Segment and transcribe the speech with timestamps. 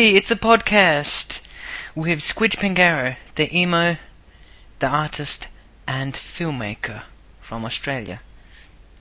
[0.00, 1.40] It's a podcast
[1.96, 3.96] with Squidge Pangaro, the emo,
[4.78, 5.48] the artist,
[5.88, 7.02] and filmmaker
[7.40, 8.20] from Australia.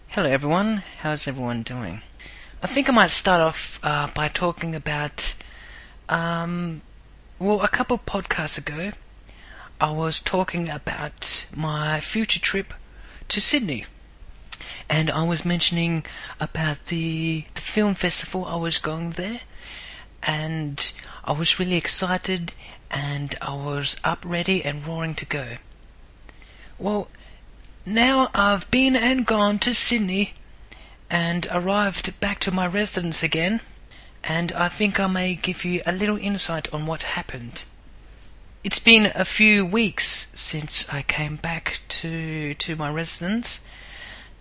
[0.07, 0.81] Hello, everyone.
[1.03, 2.01] How's everyone doing?
[2.63, 5.35] I think I might start off uh, by talking about,
[6.09, 6.81] um,
[7.37, 8.91] well, a couple podcasts ago,
[9.79, 12.73] I was talking about my future trip
[13.29, 13.85] to Sydney.
[14.89, 16.07] And I was mentioning
[16.39, 19.41] about the, the film festival I was going there
[20.27, 20.91] and
[21.23, 22.53] I was really excited
[22.91, 25.55] and I was up ready and roaring to go.
[26.77, 27.07] Well,
[27.85, 30.33] now I've been and gone to Sydney
[31.09, 33.61] and arrived back to my residence again,
[34.21, 37.63] and I think I may give you a little insight on what happened.
[38.65, 43.61] It's been a few weeks since I came back to to my residence,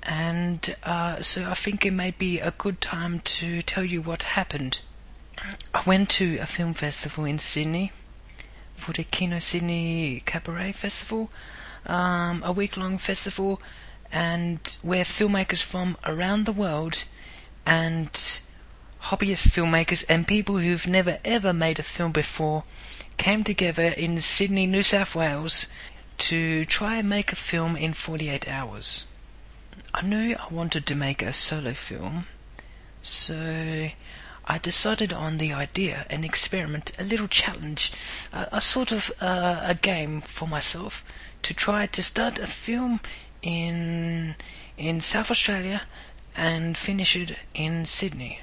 [0.03, 4.25] and uh, so I think it may be a good time to tell you what
[4.25, 4.81] happened.
[5.73, 7.93] I went to a film festival in Sydney
[8.77, 11.31] for the Kino Sydney Kabaret Festival,
[11.87, 13.61] um, a week long festival,
[14.11, 17.05] and where filmmakers from around the world
[17.65, 18.13] and
[19.03, 22.65] hobbyist filmmakers and people who've never ever made a film before
[23.17, 25.69] came together in Sydney, New South Wales
[26.19, 29.05] to try and make a film in 48 hours.
[29.95, 32.27] I knew I wanted to make a solo film,
[33.01, 33.91] so
[34.49, 37.91] I decided on the idea, an experiment, a little challenge,
[38.33, 41.05] a, sort of uh, a game for myself
[41.43, 43.01] to try to start a film
[43.43, 44.37] in
[44.79, 45.83] in South Australia
[46.37, 48.41] and finish it in Sydney.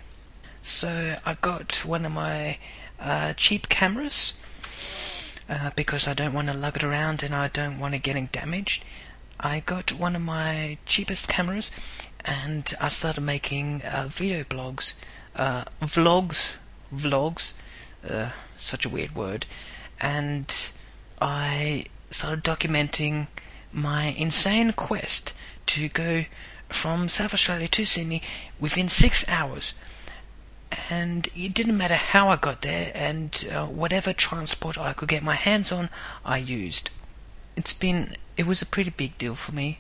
[0.62, 2.58] So I got one of my
[3.00, 4.34] uh, cheap cameras
[5.48, 8.26] uh, because I don't want to lug it around and I don't want it getting
[8.28, 8.84] damaged.
[9.40, 11.72] I got one of my cheapest cameras
[12.26, 14.94] and I started making uh, video blogs
[15.36, 16.52] uh, vlogs,
[16.94, 17.54] vlogs,
[18.08, 19.46] uh, such a weird word,
[20.00, 20.54] and
[21.22, 23.28] I started documenting
[23.72, 25.34] my insane quest
[25.66, 26.26] to go
[26.70, 28.22] from South Australia to Sydney
[28.60, 29.74] within six hours.
[30.90, 35.24] And it didn't matter how I got there, and uh, whatever transport I could get
[35.24, 35.90] my hands on,
[36.26, 36.90] I used.
[37.56, 39.80] It's been, it was a pretty big deal for me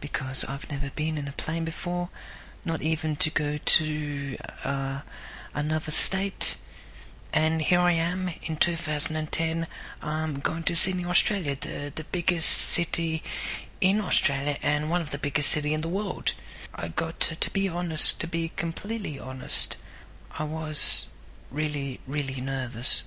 [0.00, 2.08] because I've never been in a plane before
[2.64, 5.00] not even to go to uh,
[5.54, 6.56] another state.
[7.32, 9.66] And here I am in 2010,
[10.02, 13.22] um, going to Sydney, Australia, the the biggest city
[13.80, 16.32] in Australia and one of the biggest city in the world.
[16.74, 19.76] I got to, to be honest, to be completely honest,
[20.30, 21.08] I was
[21.50, 23.02] really, really nervous.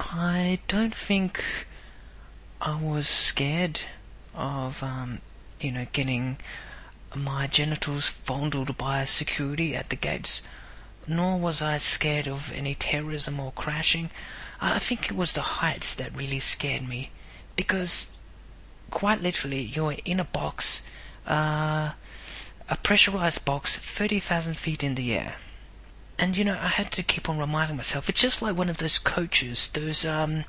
[0.00, 1.44] I don't think
[2.60, 3.80] I was scared
[4.34, 5.20] of, um,
[5.60, 6.38] you know, getting
[7.14, 10.42] my genitals fondled by security at the gates,
[11.06, 14.10] nor was I scared of any terrorism or crashing.
[14.60, 17.10] I think it was the heights that really scared me,
[17.56, 18.10] because
[18.90, 20.82] quite literally you're in a box,
[21.26, 21.92] uh,
[22.68, 25.36] a pressurized box, 30,000 feet in the air.
[26.18, 28.78] And you know, I had to keep on reminding myself, it's just like one of
[28.78, 30.44] those coaches, those, um,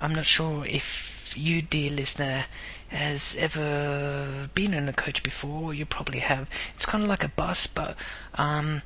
[0.00, 2.44] I'm not sure if you, dear listener,
[2.88, 6.48] has ever been in a coach before, you probably have.
[6.76, 7.96] It's kind of like a bus, but
[8.34, 8.82] um,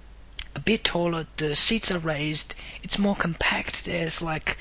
[0.54, 1.26] a bit taller.
[1.36, 2.54] The seats are raised.
[2.82, 3.84] It's more compact.
[3.84, 4.56] There's like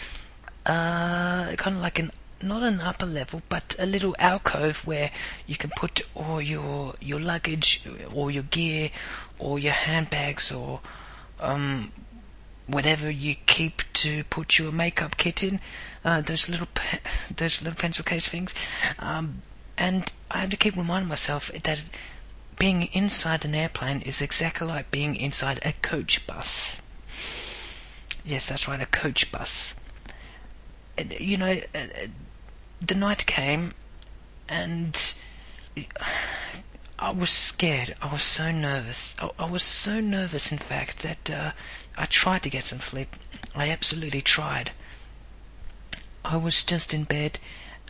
[0.66, 5.12] uh, kind of like an not an upper level, but a little alcove where
[5.46, 7.82] you can put all your your luggage,
[8.14, 8.92] or your gear,
[9.38, 10.82] or your handbags, or
[11.40, 11.92] um,
[12.72, 15.60] whatever you keep to put your makeup kit in,
[16.06, 16.68] uh, those little
[17.36, 18.54] those little pencil case things,
[19.00, 19.42] um,
[19.78, 21.90] and I had to keep reminding myself that
[22.60, 26.82] being inside an airplane is exactly like being inside a coach bus.
[28.26, 29.74] Yes, that's right, a coach bus.
[30.98, 31.80] You know, uh,
[32.82, 33.74] the night came,
[34.50, 35.14] and
[37.00, 37.96] I was scared.
[38.02, 39.16] I was so nervous.
[39.20, 41.52] I, I was so nervous, in fact, that uh,
[42.02, 43.14] I tried to get some sleep.
[43.54, 44.72] I absolutely tried.
[46.24, 47.40] I was just in bed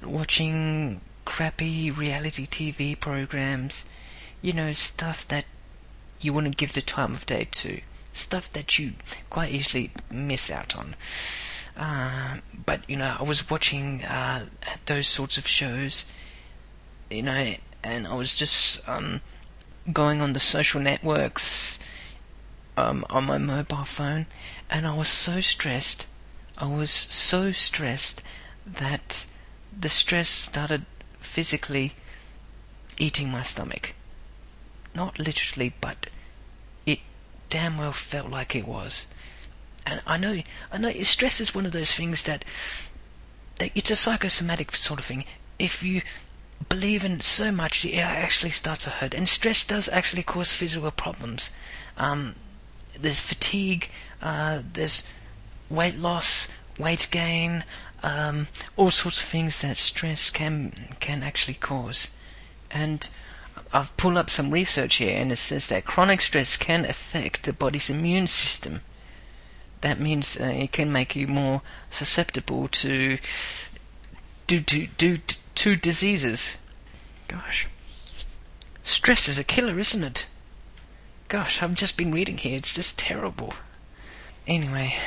[0.01, 3.85] watching crappy reality TV programs.
[4.41, 5.45] You know, stuff that
[6.19, 7.81] you wouldn't give the time of day to.
[8.11, 8.93] Stuff that you
[9.29, 10.95] quite easily miss out on.
[11.77, 14.47] Uh, but, you know, I was watching uh,
[14.87, 16.05] those sorts of shows,
[17.11, 17.53] you know,
[17.83, 19.21] and I was just um,
[19.93, 21.77] going on the social networks
[22.79, 24.25] um, on my mobile phone,
[24.69, 26.05] and I was so stressed.
[26.57, 28.21] I was so stressed
[28.65, 29.25] that
[29.77, 30.85] the stress started
[31.19, 31.93] physically
[32.97, 33.93] eating my stomach.
[34.95, 36.07] Not literally, but
[36.85, 36.99] it
[37.49, 39.07] damn well felt like it was.
[39.85, 40.41] and I know,
[40.71, 42.45] I know, stress is one of those things that
[43.59, 45.25] it's a psychosomatic sort of thing.
[45.57, 46.01] If you
[46.69, 49.13] believe in so much, it actually starts to hurt.
[49.13, 51.49] And stress does actually cause physical problems.
[51.97, 52.35] Um,
[53.01, 53.89] there's fatigue,
[54.21, 55.03] uh, there's
[55.69, 56.47] weight loss,
[56.77, 57.63] weight gain,
[58.03, 62.07] um, all sorts of things that stress can can actually cause.
[62.71, 63.07] And
[63.73, 67.53] I've pulled up some research here, and it says that chronic stress can affect the
[67.53, 68.81] body's immune system.
[69.81, 73.17] That means uh, it can make you more susceptible to
[74.47, 75.19] do to do
[75.55, 76.53] to diseases.
[77.27, 77.67] Gosh,
[78.83, 80.25] stress is a killer, isn't it?
[81.29, 82.57] Gosh, I've just been reading here.
[82.57, 83.53] It's just terrible.
[84.47, 84.97] Anyway,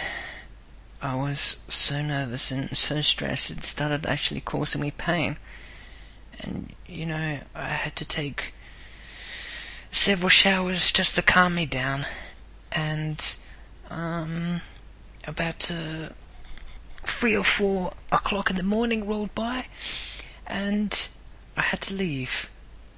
[1.02, 5.36] I was so nervous and so stressed it started actually causing me pain.
[6.38, 8.54] And, you know, I had to take
[9.90, 12.06] several showers just to calm me down.
[12.70, 13.20] And,
[13.90, 14.60] um,
[15.26, 16.10] about uh,
[17.02, 19.66] three or four o'clock in the morning rolled by,
[20.46, 21.08] and
[21.56, 22.48] I had to leave.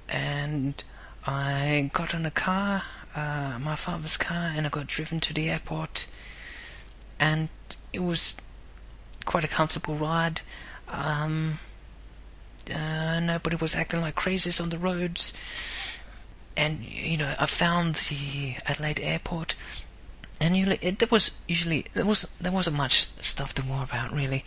[0.07, 0.83] And
[1.25, 2.83] I got in a car,
[3.15, 6.07] uh, my father's car, and I got driven to the airport
[7.19, 7.49] and
[7.93, 8.35] it was
[9.25, 10.41] quite a comfortable ride.
[10.87, 11.59] Um,
[12.71, 15.33] uh, nobody was acting like crazies on the roads.
[16.57, 19.55] And, you know, I found the Adelaide airport,
[20.39, 24.13] and usually, it, there was usually, there, was, there wasn't much stuff to worry about,
[24.13, 24.45] really.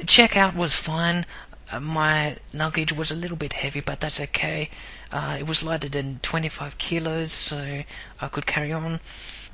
[0.00, 1.24] Checkout was fine.
[1.70, 4.70] Uh, my luggage was a little bit heavy, but that's okay.
[5.12, 7.82] Uh, it was lighter than 25 kilos, so
[8.20, 9.00] I could carry on.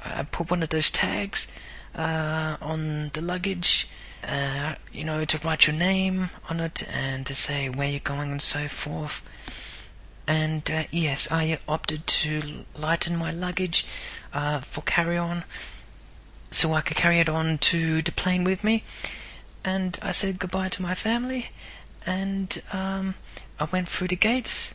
[0.04, 1.46] I put one of those tags
[1.94, 3.88] uh, on the luggage,
[4.24, 8.32] uh, you know, to write your name on it and to say where you're going
[8.32, 9.22] and so forth.
[10.26, 13.86] And uh, yes, I opted to lighten my luggage
[14.32, 15.44] for carry-on
[16.50, 18.84] so I could carry it on to the plane with me.
[19.64, 21.50] And I said goodbye to my family,
[22.06, 23.14] and um,
[23.58, 24.72] I went through the gates,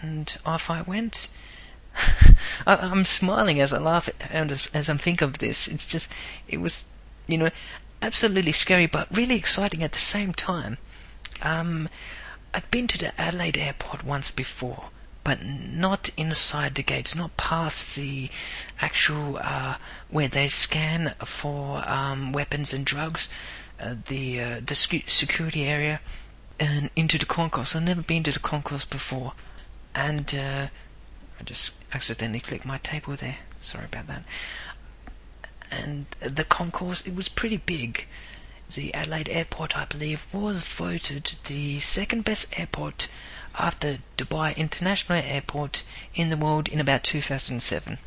[0.00, 1.28] and off I went.
[2.66, 5.66] I, am smiling as I laugh and as, as I think of this.
[5.66, 6.08] It's just,
[6.46, 6.84] it was,
[7.26, 7.50] you know,
[8.00, 10.78] absolutely scary, but really exciting at the same time.
[11.42, 11.88] Um,
[12.54, 14.90] I've been to the Adelaide airport once before,
[15.24, 18.30] but not inside the gates, not past the
[18.80, 19.76] actual uh,
[20.08, 23.28] where they scan for um, weapons and drugs,
[23.80, 26.00] uh, the uh, the security area,
[26.60, 27.74] and into the concourse.
[27.74, 29.32] I've never been to the concourse before,
[29.94, 30.66] and uh,
[31.40, 33.38] I just accidentally clicked my table there.
[33.60, 34.24] Sorry about that.
[35.70, 38.06] And the concourse, it was pretty big.
[38.74, 43.08] The Adelaide Airport, I believe, was voted the second best airport
[43.58, 45.82] after Dubai International Airport
[46.14, 47.98] in the world in about 2007.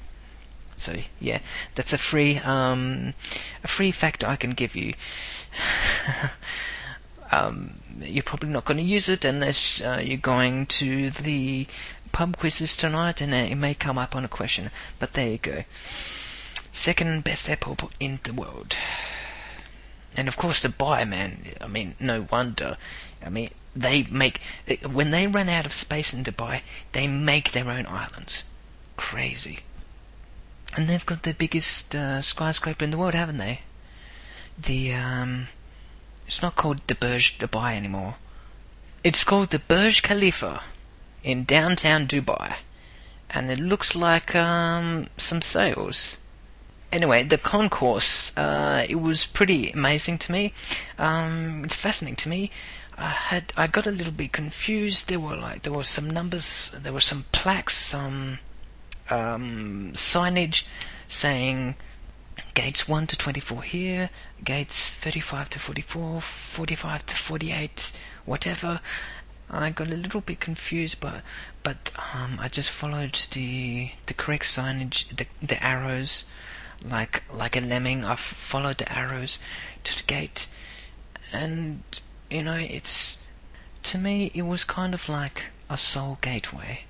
[0.77, 1.39] So yeah,
[1.75, 3.13] that's a free um,
[3.63, 4.93] a free fact I can give you.
[7.33, 11.67] um, you're probably not going to use it unless uh, you're going to the
[12.11, 14.69] pub quizzes tonight, and it may come up on a question.
[14.99, 15.63] But there you go.
[16.71, 18.77] Second best apple in the world.
[20.15, 21.55] And of course, Dubai, man.
[21.59, 22.77] I mean, no wonder.
[23.25, 24.39] I mean, they make
[24.85, 26.61] when they run out of space in Dubai,
[26.91, 28.43] they make their own islands.
[28.95, 29.59] Crazy.
[30.75, 33.61] And they've got the biggest uh, skyscraper in the world, haven't they?
[34.57, 35.47] The um,
[36.33, 38.15] it's not called the Burj Dubai anymore.
[39.03, 40.63] It's called the Burj Khalifa
[41.23, 42.55] in downtown Dubai,
[43.29, 46.17] and it looks like um, some sails.
[46.91, 50.53] Anyway, the concourse, uh, it was pretty amazing to me.
[50.97, 52.49] Um, it's fascinating to me.
[52.97, 55.09] I had I got a little bit confused.
[55.09, 58.39] There were like there were some numbers, there were some plaques, some
[59.07, 60.63] um, signage
[61.07, 61.75] saying
[62.53, 64.09] gates 1 to 24 here,
[64.43, 67.91] gates 35 to 44, 45 to 48,
[68.25, 68.79] whatever.
[69.49, 71.21] I got a little bit confused, but
[71.63, 76.25] but um, I just followed the the correct signage, the the arrows,
[76.83, 78.05] like like a lemming.
[78.05, 79.37] I followed the arrows
[79.83, 80.47] to the gate,
[81.31, 81.83] and
[82.29, 83.17] you know, it's
[83.83, 86.85] to me it was kind of like a soul gateway.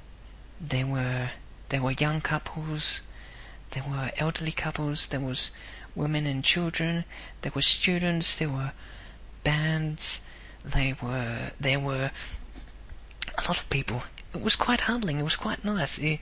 [0.61, 1.31] There were
[1.69, 3.01] there were young couples,
[3.73, 5.49] there were elderly couples, there was
[5.95, 7.05] women and children,
[7.41, 8.71] there were students, there were
[9.43, 10.21] bands,
[10.63, 12.11] they were there were
[13.37, 14.03] a lot of people.
[14.33, 15.19] It was quite humbling.
[15.19, 15.97] It was quite nice.
[15.97, 16.19] It,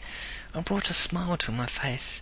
[0.56, 2.22] it brought a smile to my face.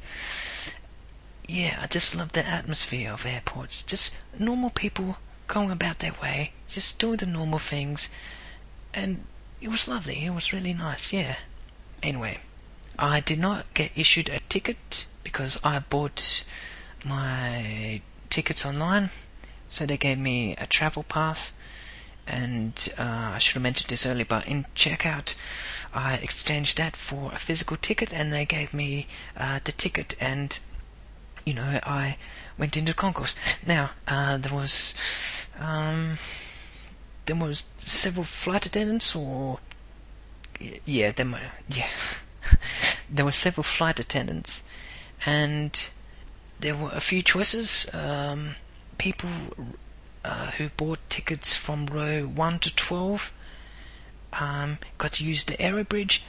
[1.48, 3.84] Yeah, I just love the atmosphere of airports.
[3.84, 5.18] Just normal people
[5.48, 8.10] going about their way, just doing the normal things.
[8.94, 9.26] And
[9.62, 10.26] it was lovely.
[10.26, 11.36] It was really nice, yeah.
[12.02, 12.40] Anyway,
[12.98, 16.44] I did not get issued a ticket because I bought
[17.04, 19.10] my tickets online,
[19.68, 21.54] so they gave me a travel pass.
[22.28, 25.34] And uh, I should have mentioned this earlier, but in checkout,
[25.94, 30.58] I exchanged that for a physical ticket, and they gave me uh, the ticket, and
[31.46, 32.18] you know, I
[32.58, 33.34] went into concourse.
[33.66, 34.94] Now, uh, there was
[35.60, 36.20] um,
[37.26, 39.60] there was several flight attendants, or
[40.86, 41.90] yeah, there were, yeah,
[43.10, 44.62] there were several flight attendants,
[45.26, 45.90] and
[46.60, 47.88] there were a few choices.
[47.94, 48.56] Um,
[48.98, 49.30] people
[50.24, 53.32] uh, who bought tickets from row one to twelve
[54.34, 56.22] um, got to use the aerobridge,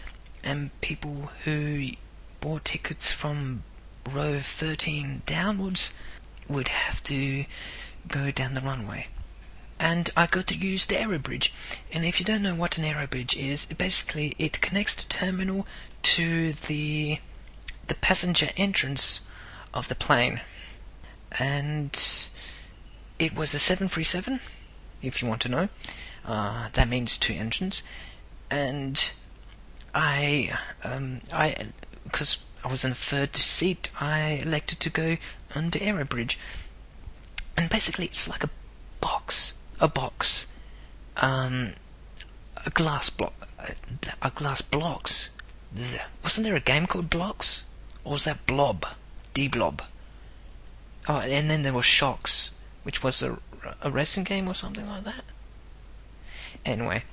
[0.43, 1.91] and people who
[2.41, 3.63] bought tickets from
[4.11, 5.93] row 13 downwards
[6.49, 7.45] would have to
[8.09, 9.07] go down the runway.
[9.79, 11.51] And I got to use the aerobridge.
[11.93, 15.67] And if you don't know what an aerobridge is, basically it connects the terminal
[16.03, 17.19] to the
[17.91, 19.19] the passenger entrance
[19.75, 20.41] of the plane.
[21.33, 21.93] And
[23.19, 24.39] it was a 737,
[25.03, 25.69] if you want to know.
[26.25, 27.83] Uh, that means two engines.
[28.49, 29.13] And
[29.93, 31.57] I, um, I,
[32.05, 35.17] because I was in the third seat, I elected to go
[35.53, 36.37] under the aerobridge.
[37.57, 38.51] And basically, it's like a
[39.01, 40.47] box, a box,
[41.17, 41.73] um,
[42.65, 43.35] a glass block,
[44.23, 45.31] a glass blocks.
[46.23, 47.65] Wasn't there a game called Blocks?
[48.05, 48.87] Or was that Blob?
[49.35, 49.83] de Blob.
[51.09, 52.51] Oh, and then there was Shox,
[52.83, 53.39] which was a,
[53.81, 55.25] a racing game or something like that.
[56.65, 57.05] Anyway,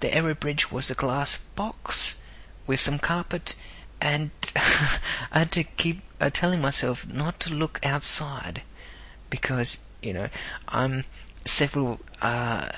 [0.00, 2.16] the aerobridge was a glass box
[2.66, 3.54] with some carpet
[4.00, 8.62] and I had to keep uh, telling myself not to look outside
[9.28, 10.28] because you know
[10.66, 11.04] I'm
[11.44, 12.70] several uh,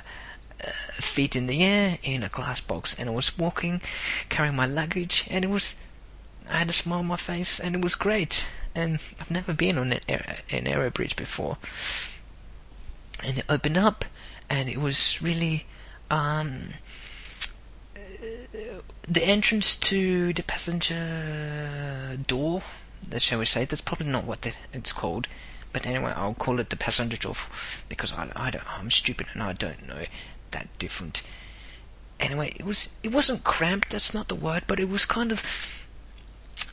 [0.94, 3.80] feet in the air in a glass box, and I was walking,
[4.28, 5.74] carrying my luggage, and it was
[6.48, 8.44] I had a smile on my face, and it was great.
[8.74, 10.00] And I've never been on an,
[10.50, 11.58] an aero bridge before,
[13.22, 14.04] and it opened up,
[14.48, 15.66] and it was really
[16.10, 16.74] um,
[19.08, 22.62] the entrance to the passenger door,
[23.18, 25.26] shall we say, that's probably not what it's called.
[25.72, 27.34] But anyway, I'll call it the passenger door
[27.88, 30.04] because I, I don't, I'm stupid and I don't know
[30.50, 31.22] that different.
[32.20, 33.90] Anyway, it was it wasn't cramped.
[33.90, 35.42] That's not the word, but it was kind of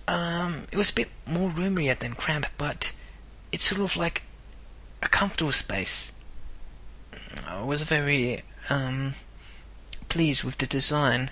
[0.08, 2.92] um, it was a bit more roomier than cramped, but
[3.52, 4.24] it's sort of like
[5.02, 6.12] a comfortable space.
[7.46, 9.14] I was very um,
[10.10, 11.30] pleased with the design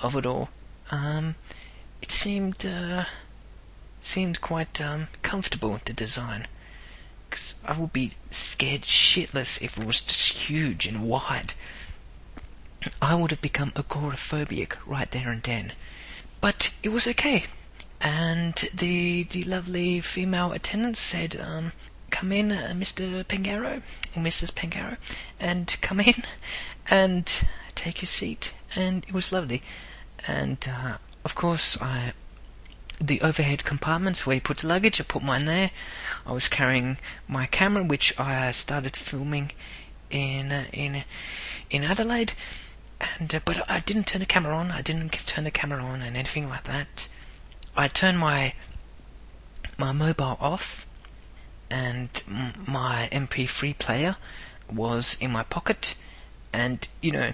[0.00, 0.50] of it all.
[0.90, 1.36] Um,
[2.00, 3.04] it seemed uh,
[4.00, 6.48] seemed quite um, comfortable the design.
[7.30, 11.54] Cause I would be scared shitless if it was just huge and wide.
[13.00, 15.72] I would have become agoraphobic right there and then.
[16.40, 17.46] But it was okay.
[18.02, 21.72] And the the lovely female attendant said, um,
[22.10, 23.24] "Come in, uh, Mr.
[23.24, 23.80] Pengaro
[24.14, 24.52] or Mrs.
[24.52, 24.98] Pengaro,
[25.40, 26.22] and come in
[26.88, 27.26] and
[27.74, 29.62] take your seat." And it was lovely
[30.26, 32.12] and uh, of course I
[33.00, 35.72] the overhead compartments where you put luggage, I put mine there.
[36.24, 39.50] I was carrying my camera, which I started filming
[40.10, 41.02] in uh, in
[41.70, 42.34] in Adelaide,
[43.00, 44.70] and uh, but I didn't turn the camera on.
[44.70, 47.08] I didn't turn the camera on and anything like that.
[47.74, 48.52] I turned my
[49.78, 50.86] my mobile off,
[51.70, 52.10] and
[52.66, 54.16] my MP3 player
[54.70, 55.94] was in my pocket,
[56.52, 57.32] and you know,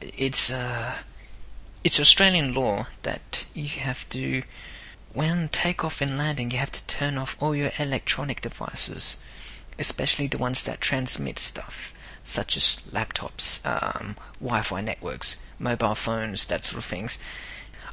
[0.00, 0.96] it's uh
[1.82, 4.44] it's Australian law that you have to,
[5.12, 9.16] when takeoff and landing, you have to turn off all your electronic devices,
[9.78, 16.64] especially the ones that transmit stuff, such as laptops, um, Wi-Fi networks, mobile phones, that
[16.64, 17.18] sort of things.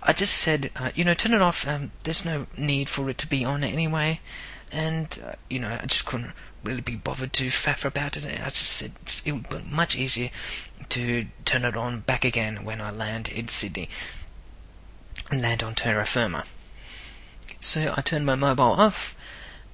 [0.08, 1.68] I just said, uh, you know, turn it off.
[1.68, 4.20] Um, there's no need for it to be on anyway,
[4.72, 6.32] and uh, you know, I just couldn't
[6.64, 8.26] really be bothered to faff about it.
[8.26, 8.92] I just said
[9.26, 10.30] it would be much easier
[10.90, 13.90] to turn it on back again when I land in Sydney
[15.32, 16.46] and land on terra firma.
[17.60, 19.16] So I turned my mobile off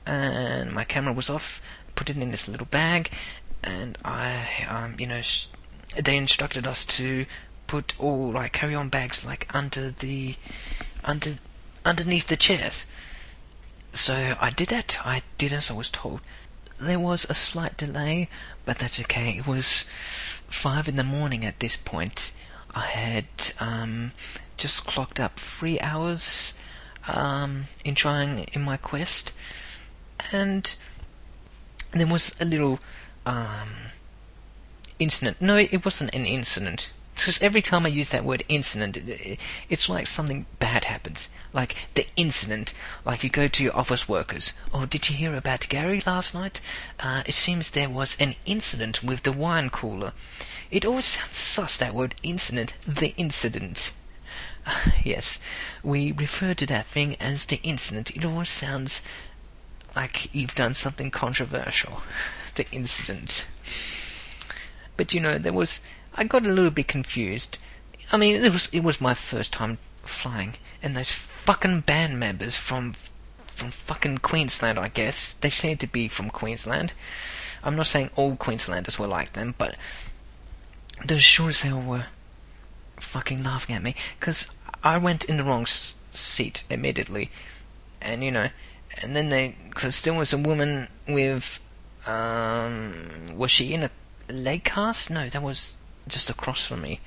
[0.05, 1.61] and my camera was off,
[1.95, 3.11] put it in this little bag,
[3.63, 5.21] and I, um, you know,
[5.95, 7.25] they instructed us to
[7.71, 10.35] put all like carry-on bags like under the
[11.05, 11.37] under
[11.85, 12.83] underneath the chairs.
[13.93, 14.97] So I did that.
[15.05, 16.19] I did as I was told.
[16.81, 18.27] There was a slight delay,
[18.65, 19.37] but that's okay.
[19.37, 19.85] It was
[20.49, 22.33] five in the morning at this point.
[22.75, 23.25] I had
[23.61, 24.11] um,
[24.57, 26.53] just clocked up three hours
[27.07, 29.31] um, in trying in my quest,
[30.33, 30.75] and
[31.93, 32.81] there was a little
[33.25, 33.71] um,
[34.99, 35.39] incident.
[35.39, 36.89] No, it wasn't an incident.
[37.21, 38.97] Because every time I use that word incident,
[39.69, 41.29] it's like something bad happens.
[41.53, 42.73] Like the incident,
[43.05, 44.53] like you go to your office workers.
[44.73, 46.61] Oh, did you hear about Gary last night?
[46.99, 50.13] Uh, it seems there was an incident with the wine cooler.
[50.71, 52.73] It always sounds sus, that word incident.
[52.87, 53.91] The incident.
[54.65, 55.37] Uh, yes,
[55.83, 58.09] we refer to that thing as the incident.
[58.15, 59.01] It always sounds
[59.95, 62.01] like you've done something controversial.
[62.55, 63.45] The incident.
[64.97, 65.81] But you know, there was
[66.13, 67.57] I got a little bit confused.
[68.11, 72.57] I mean, it was it was my first time flying, and those fucking band members
[72.57, 72.95] from
[73.47, 76.91] from fucking Queensland, I guess they seem to be from Queensland.
[77.63, 79.75] I'm not saying all Queenslanders were like them, but
[81.05, 82.07] those sure as hell were
[82.99, 84.47] fucking laughing at me because
[84.83, 87.31] I went in the wrong s- seat immediately,
[88.01, 88.49] and you know,
[88.97, 91.59] and then they because there was a woman with
[92.05, 93.91] um was she in a
[94.29, 95.09] leg cast?
[95.09, 95.75] No, that was
[96.07, 96.99] just across from me.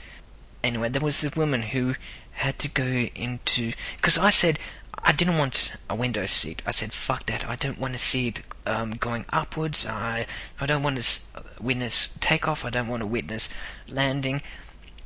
[0.62, 1.94] Anyway, there was this woman who
[2.32, 4.58] had to go into because I said
[5.02, 6.62] I didn't want a window seat.
[6.66, 7.44] I said fuck that.
[7.48, 9.86] I don't want to see it um, going upwards.
[9.86, 10.26] I
[10.60, 11.20] I don't want to
[11.60, 12.64] witness takeoff.
[12.64, 13.48] I don't want to witness
[13.88, 14.42] landing.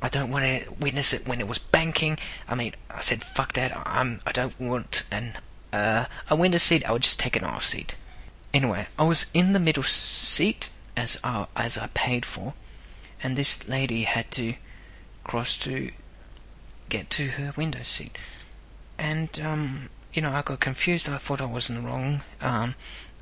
[0.01, 2.17] I don't want to witness it when it was banking.
[2.47, 3.75] I mean, I said fuck that.
[3.75, 5.37] I'm I don't want an
[5.73, 6.85] uh, a window seat.
[6.85, 7.95] I would just take an aisle seat.
[8.53, 12.53] Anyway, I was in the middle seat as I, as I paid for,
[13.21, 14.55] and this lady had to
[15.23, 15.91] cross to
[16.89, 18.17] get to her window seat.
[18.97, 21.07] And, um, you know, I got confused.
[21.07, 22.21] I thought I was in the wrong.
[22.41, 22.75] Um,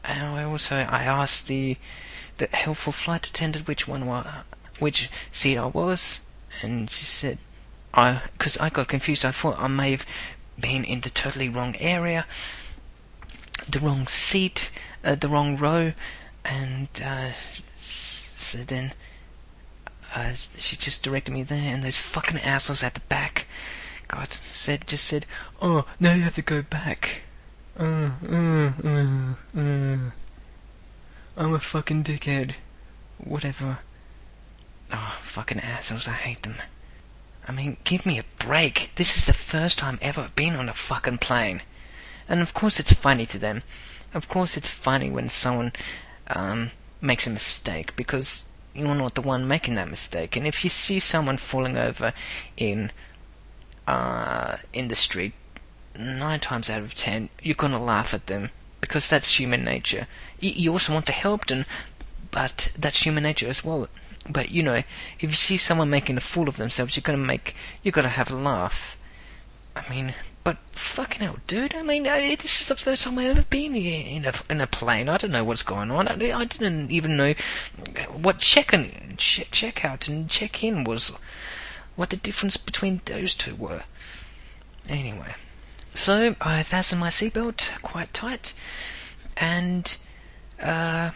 [0.03, 1.77] and I also, I asked the,
[2.37, 4.25] the helpful flight attendant which one was,
[4.79, 6.21] which seat I was,
[6.61, 7.37] and she said,
[7.93, 9.25] I, because I got confused.
[9.25, 10.05] I thought I may have
[10.59, 12.25] been in the totally wrong area,
[13.67, 14.71] the wrong seat,
[15.03, 15.93] uh, the wrong row,
[16.45, 17.31] and, uh,
[17.75, 18.93] so then,
[20.17, 23.45] uh, she just directed me there, and those fucking assholes at the back,
[24.07, 25.27] God, said just said,
[25.61, 27.21] "Oh, now you have to go back."
[27.79, 29.97] Uh, uh, uh, uh.
[31.37, 32.55] I'm a fucking dickhead.
[33.19, 33.77] Whatever.
[34.91, 36.55] Oh, fucking assholes, I hate them.
[37.47, 38.89] I mean, give me a break.
[38.95, 41.61] This is the first time ever I've been on a fucking plane.
[42.27, 43.61] And of course it's funny to them.
[44.15, 45.73] Of course it's funny when someone
[46.25, 48.45] um, makes a mistake because
[48.77, 50.35] you're not the one making that mistake.
[50.35, 52.13] And if you see someone falling over
[52.55, 52.91] in
[53.87, 55.33] uh, in the street,
[55.95, 60.07] nine times out of ten, you're gonna laugh at them because that's human nature.
[60.39, 61.65] You, you also want to help them,
[62.31, 63.87] but that's human nature as well.
[64.29, 64.83] But you know,
[65.19, 68.29] if you see someone making a fool of themselves, you're gonna make, you're gonna have
[68.29, 68.97] a laugh.
[69.75, 70.13] I mean,
[70.47, 71.75] but fucking hell, dude.
[71.75, 74.65] I mean, I, this is the first time I've ever been in a in a
[74.65, 75.09] plane.
[75.09, 76.07] I don't know what's going on.
[76.07, 77.33] I, I didn't even know
[78.13, 81.11] what check in, check, check out and check in was.
[81.97, 83.83] What the difference between those two were.
[84.87, 85.35] Anyway,
[85.93, 88.53] so I fastened my seatbelt quite tight,
[89.35, 89.97] and
[90.61, 91.11] uh,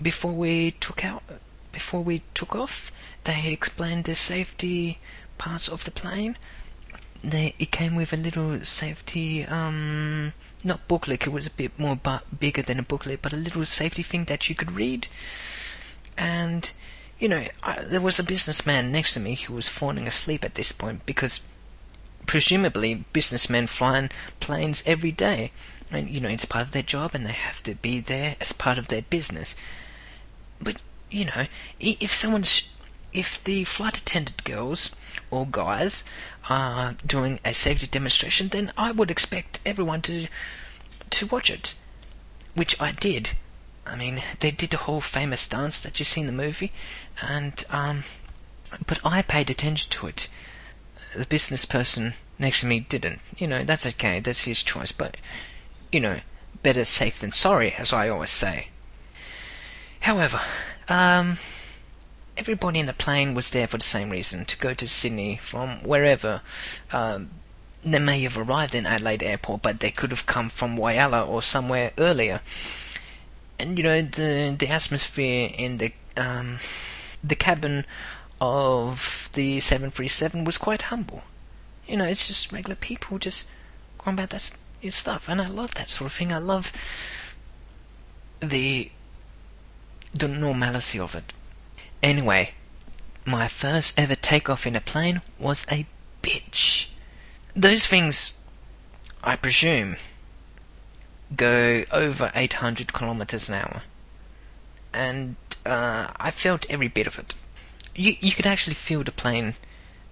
[0.00, 1.22] before we took out,
[1.70, 2.90] before we took off,
[3.24, 5.00] they explained the safety
[5.36, 6.38] parts of the plane.
[7.22, 10.32] They, it came with a little safety, um,
[10.64, 11.26] not booklet.
[11.26, 14.24] It was a bit more bu- bigger than a booklet, but a little safety thing
[14.26, 15.08] that you could read.
[16.16, 16.70] And
[17.18, 20.54] you know, I, there was a businessman next to me who was falling asleep at
[20.54, 21.40] this point because
[22.26, 25.50] presumably businessmen fly planes every day.
[25.90, 28.52] And, you know, it's part of their job and they have to be there as
[28.52, 29.56] part of their business.
[30.60, 30.76] But,
[31.10, 31.46] you know,
[31.80, 32.68] if someone's,
[33.12, 34.90] if the flight attendant girls
[35.30, 36.04] or guys
[36.48, 40.28] are doing a safety demonstration, then I would expect everyone to,
[41.10, 41.74] to watch it.
[42.54, 43.30] Which I did.
[43.86, 46.72] I mean, they did the whole famous dance that you see in the movie,
[47.22, 48.04] and um,
[48.86, 50.28] but I paid attention to it.
[51.14, 53.20] The business person next to me didn't.
[53.36, 54.20] You know, that's okay.
[54.20, 54.92] That's his choice.
[54.92, 55.16] But
[55.90, 56.20] you know,
[56.62, 58.68] better safe than sorry, as I always say.
[60.00, 60.40] However,
[60.88, 61.38] um,
[62.38, 65.82] everybody in the plane was there for the same reason to go to Sydney from
[65.82, 66.40] wherever.
[66.92, 67.30] Um,
[67.84, 71.42] they may have arrived in Adelaide Airport, but they could have come from Whyalla or
[71.42, 72.40] somewhere earlier
[73.58, 76.58] and you know the the atmosphere in the um,
[77.22, 77.84] the cabin
[78.40, 81.22] of the 737 was quite humble.
[81.86, 83.46] You know, it's just regular people just
[83.98, 84.50] going about that
[84.90, 86.32] stuff, and I love that sort of thing.
[86.32, 86.72] I love
[88.40, 88.90] the
[90.14, 91.32] the normalcy of it.
[92.02, 92.52] Anyway,
[93.24, 95.86] my first ever takeoff in a plane was a
[96.22, 96.86] bitch.
[97.54, 98.34] Those things,
[99.22, 99.96] I presume,
[101.34, 103.82] go over 800 kilometers an hour.
[104.92, 107.34] And uh, I felt every bit of it.
[107.94, 109.54] You, you could actually feel the plane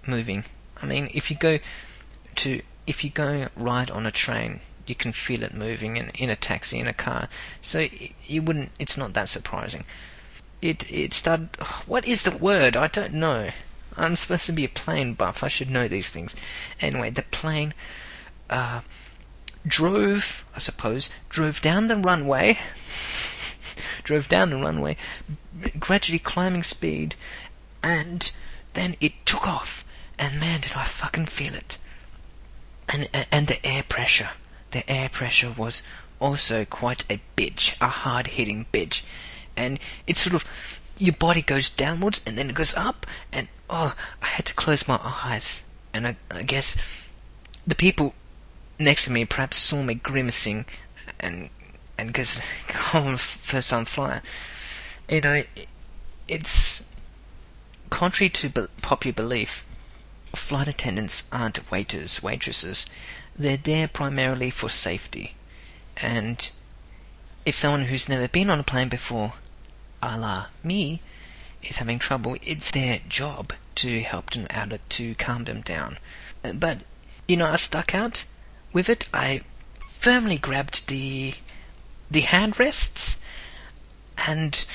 [0.05, 0.43] moving.
[0.81, 1.59] I mean, if you go
[2.37, 6.29] to if you go ride on a train, you can feel it moving in, in
[6.29, 7.27] a taxi, in a car.
[7.61, 7.87] So
[8.25, 8.71] you wouldn't.
[8.79, 9.83] It's not that surprising.
[10.61, 11.49] It it started.
[11.85, 12.75] What is the word?
[12.75, 13.51] I don't know.
[13.95, 15.43] I'm supposed to be a plane buff.
[15.43, 16.35] I should know these things.
[16.81, 17.73] Anyway, the plane
[18.49, 18.81] uh,
[19.65, 22.59] drove, I suppose, drove down the runway,
[24.03, 24.97] drove down the runway,
[25.79, 27.15] gradually climbing speed,
[27.83, 28.31] and
[28.73, 29.83] then it took off.
[30.17, 31.77] And man, did I fucking feel it.
[32.89, 34.31] And and the air pressure,
[34.71, 35.83] the air pressure was
[36.19, 39.01] also quite a bitch, a hard-hitting bitch,
[39.57, 40.45] and it's sort of
[40.97, 44.87] your body goes downwards and then it goes up, and oh, I had to close
[44.87, 46.77] my eyes, and I, I guess
[47.65, 48.13] the people
[48.79, 50.65] next to me perhaps saw me grimacing,
[51.19, 51.49] and
[51.97, 52.39] and because
[52.93, 54.21] I'm a first time flyer,
[55.09, 55.43] you know,
[56.27, 56.83] it's
[57.89, 59.63] contrary to be- popular belief.
[60.35, 62.85] Flight attendants aren't waiters, waitresses.
[63.35, 65.35] They're there primarily for safety.
[65.95, 66.49] And
[67.45, 69.33] if someone who's never been on a plane before,
[70.01, 71.01] a la me,
[71.63, 75.97] is having trouble, it's their job to help them out, to calm them down.
[76.41, 76.79] But,
[77.27, 78.25] you know, I stuck out
[78.73, 79.05] with it.
[79.13, 79.41] I
[79.99, 81.33] firmly grabbed the
[82.09, 83.17] the handrests,
[84.17, 84.65] and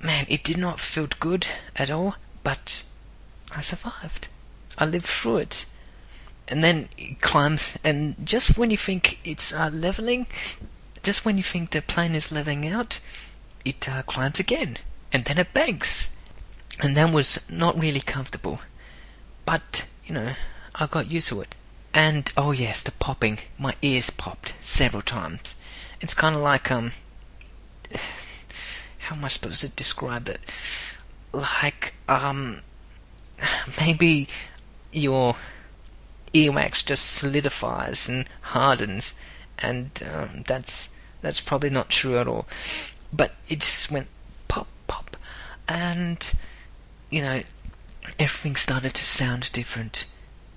[0.00, 2.82] man, it did not feel good at all, but
[3.50, 4.28] I survived.
[4.76, 5.66] I lived through it.
[6.48, 10.26] And then it climbs, and just when you think it's uh, leveling,
[11.02, 12.98] just when you think the plane is leveling out,
[13.64, 14.78] it uh, climbs again,
[15.12, 16.08] and then it banks.
[16.80, 18.60] And that was not really comfortable.
[19.44, 20.34] But, you know,
[20.74, 21.54] I got used to it.
[21.94, 23.38] And, oh yes, the popping.
[23.58, 25.54] My ears popped several times.
[26.00, 26.92] It's kind of like, um,
[28.98, 30.40] how am I supposed to describe it?
[31.32, 32.62] Like, um,
[33.80, 34.28] maybe
[34.92, 35.36] your
[36.34, 39.12] earwax just solidifies and hardens,
[39.58, 42.46] and um, that's that's probably not true at all.
[43.12, 44.08] But it just went
[44.48, 45.16] pop, pop,
[45.68, 46.18] and
[47.10, 47.42] you know,
[48.18, 50.06] everything started to sound different,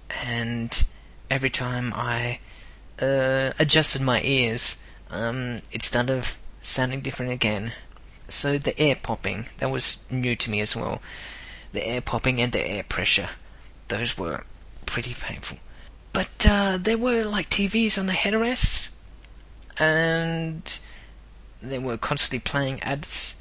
[0.10, 0.84] and
[1.30, 2.40] every time I
[3.00, 4.78] uh, adjusted my ears,
[5.10, 6.28] um, it started
[6.62, 7.74] sounding different again.
[8.30, 11.02] So the air popping, that was new to me as well.
[11.74, 13.30] The air popping and the air pressure,
[13.90, 14.44] those were
[14.86, 15.58] pretty painful.
[16.14, 18.90] But uh, there were like TVs on the headrests,
[19.78, 20.80] and
[21.70, 23.36] they were constantly playing ads.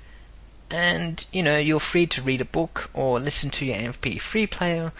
[0.71, 4.93] And you know, you're free to read a book or listen to your MP3 player,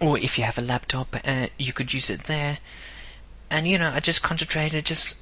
[0.00, 2.58] or if you have a laptop, uh, you could use it there.
[3.50, 5.16] And you know, I just concentrated, just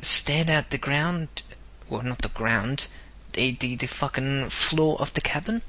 [0.00, 1.42] stand at the ground,
[1.88, 2.86] well, not the ground,
[3.32, 5.62] the the the fucking floor of the cabin,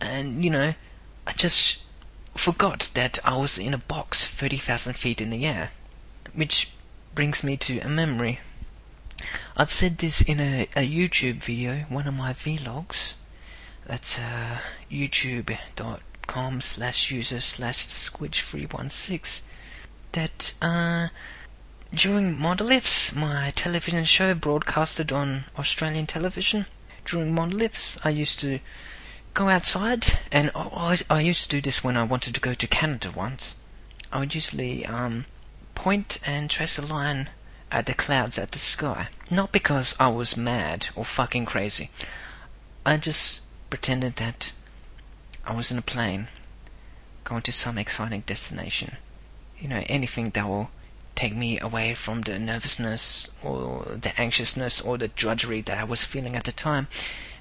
[0.00, 0.74] and you know,
[1.26, 1.78] I just
[2.36, 5.70] forgot that I was in a box thirty thousand feet in the air,
[6.34, 6.70] which
[7.14, 8.40] brings me to a memory.
[9.58, 13.14] I've said this in a, a YouTube video, one of my vlogs.
[13.86, 14.58] That's uh,
[14.90, 19.40] youtube.com slash user slash squidge316.
[20.12, 21.08] That uh,
[21.94, 26.66] during Monoliths, my television show broadcasted on Australian television,
[27.06, 28.60] during Monoliths, I used to
[29.32, 32.66] go outside, and I, I, used to do this when I wanted to go to
[32.66, 33.54] Canada once.
[34.12, 35.24] I would usually um,
[35.74, 37.30] point and trace a line
[37.76, 39.06] at the clouds at the sky.
[39.30, 41.90] Not because I was mad or fucking crazy.
[42.86, 44.52] I just pretended that
[45.44, 46.28] I was in a plane
[47.24, 48.96] going to some exciting destination.
[49.58, 50.70] You know, anything that will
[51.14, 56.02] take me away from the nervousness or the anxiousness or the drudgery that I was
[56.02, 56.88] feeling at the time.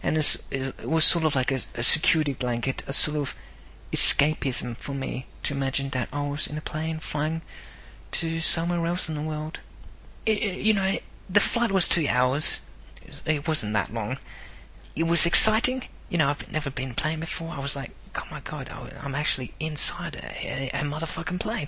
[0.04, 3.36] And it was sort of like a, a security blanket, a sort of
[3.94, 7.42] escapism for me to imagine that I was in a plane flying
[8.20, 9.60] to somewhere else in the world.
[10.26, 10.98] It, you know,
[11.30, 12.62] the flight was two hours.
[13.02, 14.18] It, was, it wasn't that long.
[14.96, 15.84] It was exciting.
[16.10, 17.52] You know, I've never been playing before.
[17.52, 18.70] I was like, oh my god,
[19.02, 21.68] I'm actually inside a, a, a motherfucking plane.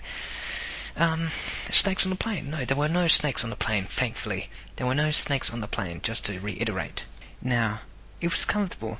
[0.95, 1.29] Um,
[1.69, 2.49] snakes on the plane?
[2.49, 4.49] No, there were no snakes on the plane, thankfully.
[4.77, 7.05] There were no snakes on the plane, just to reiterate.
[7.41, 7.81] Now,
[8.19, 8.97] it was comfortable.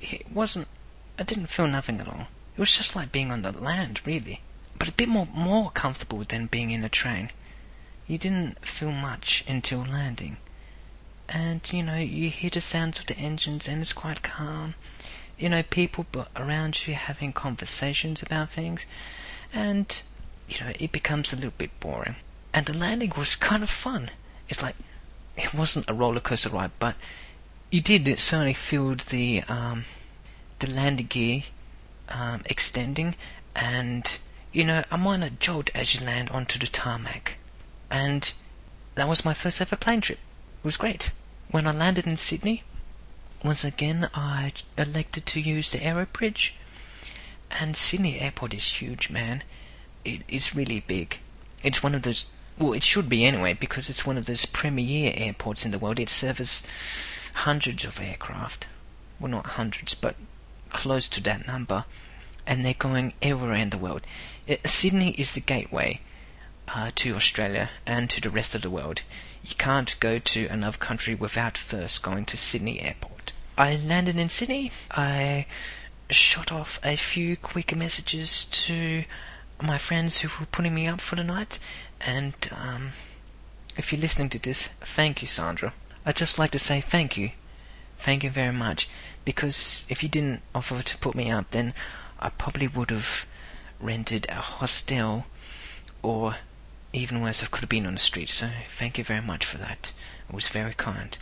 [0.00, 0.68] It wasn't.
[1.18, 2.28] I didn't feel nothing at all.
[2.56, 4.42] It was just like being on the land, really.
[4.78, 7.30] But a bit more, more comfortable than being in a train.
[8.06, 10.36] You didn't feel much until landing.
[11.28, 14.74] And, you know, you hear the sounds of the engines and it's quite calm.
[15.38, 18.86] You know, people around you having conversations about things.
[19.52, 20.02] And
[20.48, 22.16] you know, it becomes a little bit boring.
[22.52, 24.10] And the landing was kind of fun.
[24.48, 24.76] It's like
[25.36, 26.96] it wasn't a roller coaster ride, but
[27.70, 29.84] you did certainly feel the um,
[30.58, 31.42] the landing gear
[32.08, 33.16] um, extending,
[33.56, 34.18] and
[34.52, 37.38] you know, a minor jolt as you land onto the tarmac.
[37.96, 38.32] And
[38.96, 40.18] that was my first ever plane trip.
[40.18, 41.12] It was great.
[41.52, 42.64] When I landed in Sydney,
[43.44, 46.54] once again I elected to use the Aero Bridge.
[47.52, 49.44] And Sydney Airport is huge, man.
[50.04, 51.18] It is really big.
[51.62, 52.26] It's one of those.
[52.58, 56.00] Well, it should be anyway, because it's one of those premier airports in the world.
[56.00, 56.64] It serves
[57.32, 58.66] hundreds of aircraft.
[59.20, 60.16] Well, not hundreds, but
[60.70, 61.84] close to that number.
[62.44, 64.04] And they're going everywhere in the world.
[64.48, 66.00] It, Sydney is the gateway
[66.68, 69.02] uh, to Australia and to the rest of the world.
[69.42, 73.32] You can't go to another country without first going to Sydney Airport.
[73.56, 74.72] I landed in Sydney.
[74.90, 75.46] I
[76.10, 79.04] shot off a few quick messages to
[79.62, 81.58] my friends who were putting me up for the night.
[82.00, 82.92] And um,
[83.76, 85.72] if you're listening to this, thank you, Sandra.
[86.04, 87.30] I'd just like to say thank you.
[87.98, 88.88] Thank you very much.
[89.24, 91.74] Because if you didn't offer to put me up, then
[92.18, 93.26] I probably would have
[93.80, 95.26] rented a hostel
[96.02, 96.36] or
[96.94, 98.30] even worse, I could have been on the street.
[98.30, 99.92] So thank you very much for that.
[100.28, 101.18] It was very kind.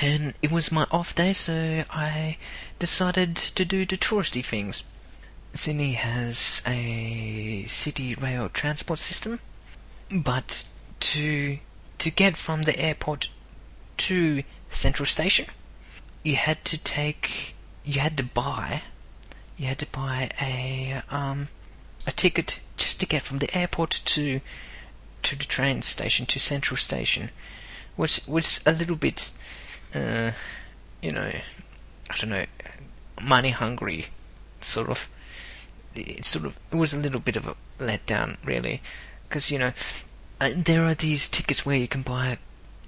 [0.00, 2.36] And it was my off day, so I
[2.78, 4.82] decided to do the touristy things.
[5.54, 9.40] Sydney has a city rail transport system,
[10.10, 10.64] but
[11.00, 11.58] to
[11.98, 13.28] to get from the airport
[13.96, 15.46] to Central Station,
[16.22, 18.82] you had to take you had to buy
[19.56, 21.48] you had to buy a um
[22.06, 24.40] a ticket just to get from the airport to
[25.22, 27.30] to the train station to Central Station,
[27.96, 29.30] which was a little bit,
[29.94, 30.32] uh,
[31.02, 31.32] you know,
[32.10, 32.46] I don't know,
[33.20, 34.06] money hungry,
[34.60, 35.08] sort of.
[35.94, 38.82] It sort of it was a little bit of a letdown, really,
[39.28, 39.72] because you know
[40.40, 42.38] uh, there are these tickets where you can buy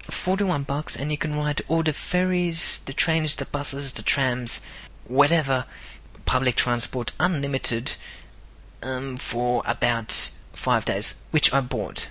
[0.09, 4.61] 41 bucks and you can ride all the ferries, the trains, the buses, the trams,
[5.05, 5.65] whatever
[6.25, 7.93] public transport unlimited
[8.83, 12.07] um, for about five days, which I bought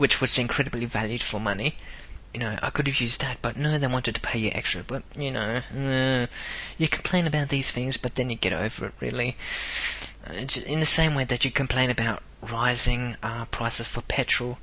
[0.00, 1.76] which was incredibly valued for money.
[2.32, 4.82] You know, I could have used that, but no, they wanted to pay you extra.
[4.82, 6.26] But, you know, uh,
[6.78, 9.36] you complain about these things, but then you get over it, really.
[10.26, 14.56] Uh, in the same way that you complain about rising uh, prices for petrol,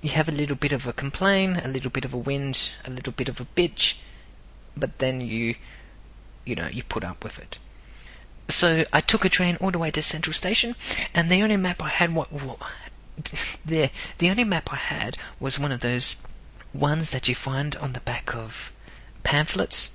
[0.00, 2.90] you have a little bit of a complain, a little bit of a whinge, a
[2.90, 3.94] little bit of a bitch,
[4.76, 5.54] but then you,
[6.44, 7.58] you know, you put up with it.
[8.48, 10.74] So I took a train all the way to Central Station,
[11.14, 12.32] and the only map I had what,
[13.64, 16.16] the the only map I had was one of those
[16.72, 18.72] ones that you find on the back of
[19.24, 19.90] pamphlets,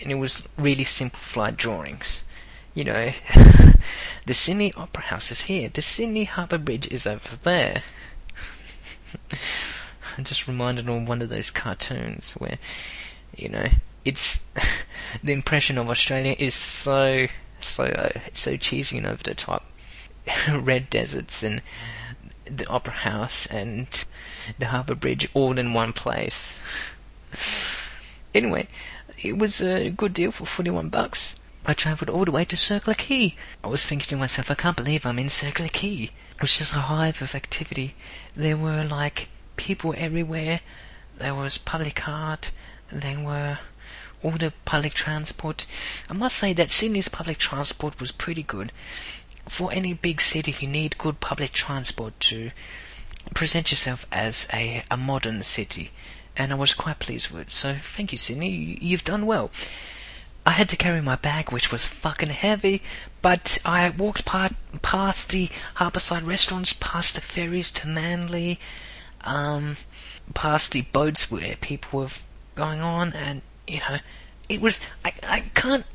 [0.00, 2.22] and it was really simplified drawings.
[2.74, 3.12] You know,
[4.26, 5.68] the Sydney Opera House is here.
[5.68, 7.82] The Sydney Harbour Bridge is over there.
[10.16, 12.58] I just reminded of one of those cartoons where,
[13.36, 13.68] you know,
[14.04, 14.40] it's
[15.22, 17.26] the impression of Australia is so
[17.60, 19.64] so uh, so cheesy and over the top.
[20.48, 21.62] Red deserts and
[22.46, 24.04] the Opera House and
[24.58, 26.56] the Harbour Bridge all in one place.
[28.34, 28.68] Anyway,
[29.22, 31.36] it was a good deal for 41 bucks.
[31.64, 33.36] I travelled all the way to Circular Quay.
[33.62, 36.10] I was thinking to myself, I can't believe I'm in Circular Quay.
[36.34, 37.94] It was just a hive of activity.
[38.36, 40.60] There were like people everywhere.
[41.16, 42.50] There was public art.
[42.92, 43.58] There were
[44.22, 45.64] all the public transport.
[46.10, 48.70] I must say that Sydney's public transport was pretty good
[49.48, 52.50] for any big city, you need good public transport to
[53.34, 55.90] present yourself as a, a modern city.
[56.36, 57.52] And I was quite pleased with it.
[57.52, 58.78] So thank you, Sydney.
[58.80, 59.50] You've done well.
[60.46, 62.82] I had to carry my bag, which was fucking heavy,
[63.22, 64.52] but I walked part,
[64.82, 68.60] past the harbourside restaurants, past the ferries to Manly,
[69.22, 69.78] um,
[70.34, 72.08] past the boats where people were
[72.56, 73.98] going on, and, you know,
[74.48, 75.86] it was, I, I can't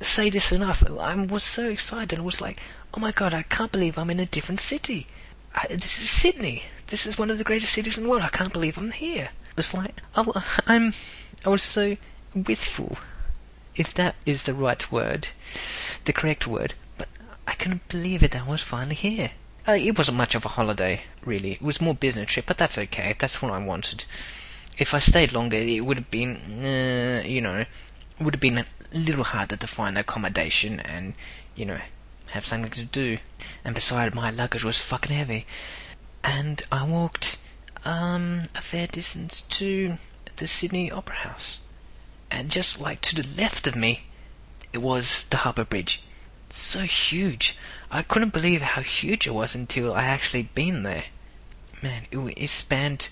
[0.00, 0.82] say this enough.
[0.82, 2.18] I was so excited.
[2.18, 2.58] I was like,
[2.96, 5.08] oh my god, I can't believe I'm in a different city.
[5.52, 6.62] I, this is Sydney.
[6.86, 8.22] This is one of the greatest cities in the world.
[8.22, 9.30] I can't believe I'm here.
[9.50, 10.94] It was like, oh, I'm,
[11.44, 11.96] I was so
[12.34, 12.96] wistful,
[13.74, 15.28] if that is the right word,
[16.04, 16.74] the correct word.
[16.96, 17.08] But
[17.48, 18.36] I couldn't believe it.
[18.36, 19.32] I was finally here.
[19.66, 21.52] Uh, it wasn't much of a holiday, really.
[21.52, 23.16] It was more business trip, but that's okay.
[23.18, 24.04] That's what I wanted.
[24.78, 27.64] If I stayed longer, it would have been, uh, you know,
[28.20, 31.14] would have been a little harder to find accommodation and,
[31.56, 31.80] you know,
[32.34, 33.18] have something to do.
[33.64, 35.46] And besides, my luggage was fucking heavy.
[36.24, 37.38] And I walked
[37.84, 39.98] um, a fair distance to
[40.34, 41.60] the Sydney Opera House.
[42.32, 44.06] And just like to the left of me,
[44.72, 46.02] it was the Harbour Bridge.
[46.50, 47.56] So huge.
[47.88, 51.04] I couldn't believe how huge it was until I actually been there.
[51.82, 53.10] Man, it, it spanned,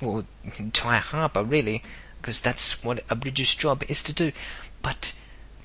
[0.00, 0.26] well,
[0.58, 1.84] entire harbour really
[2.20, 4.32] because that's what a bridge's job is to do.
[4.82, 5.12] But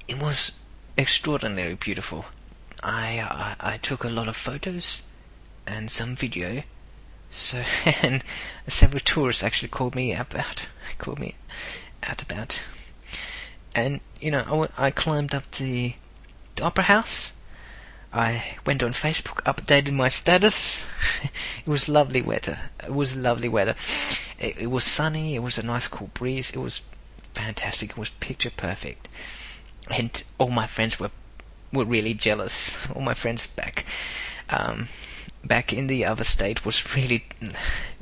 [0.07, 0.51] it was
[0.99, 2.25] extraordinarily beautiful.
[2.87, 5.01] I, I I took a lot of photos
[5.65, 6.61] and some video.
[7.31, 8.23] So and
[8.67, 10.67] several tourists actually called me about
[10.99, 11.33] called me
[12.03, 12.59] out about.
[13.73, 15.95] And you know I, I climbed up the,
[16.57, 17.33] the opera house.
[18.13, 20.79] I went on Facebook, updated my status.
[21.23, 22.69] it was lovely weather.
[22.83, 23.75] It was lovely weather.
[24.37, 25.33] It, it was sunny.
[25.33, 26.51] It was a nice cool breeze.
[26.51, 26.81] It was
[27.33, 27.89] fantastic.
[27.89, 29.09] It was picture perfect.
[29.89, 31.09] And all my friends were
[31.75, 32.75] were really jealous.
[32.95, 33.85] All my friends back
[34.49, 34.87] um,
[35.43, 37.25] back in the other state was really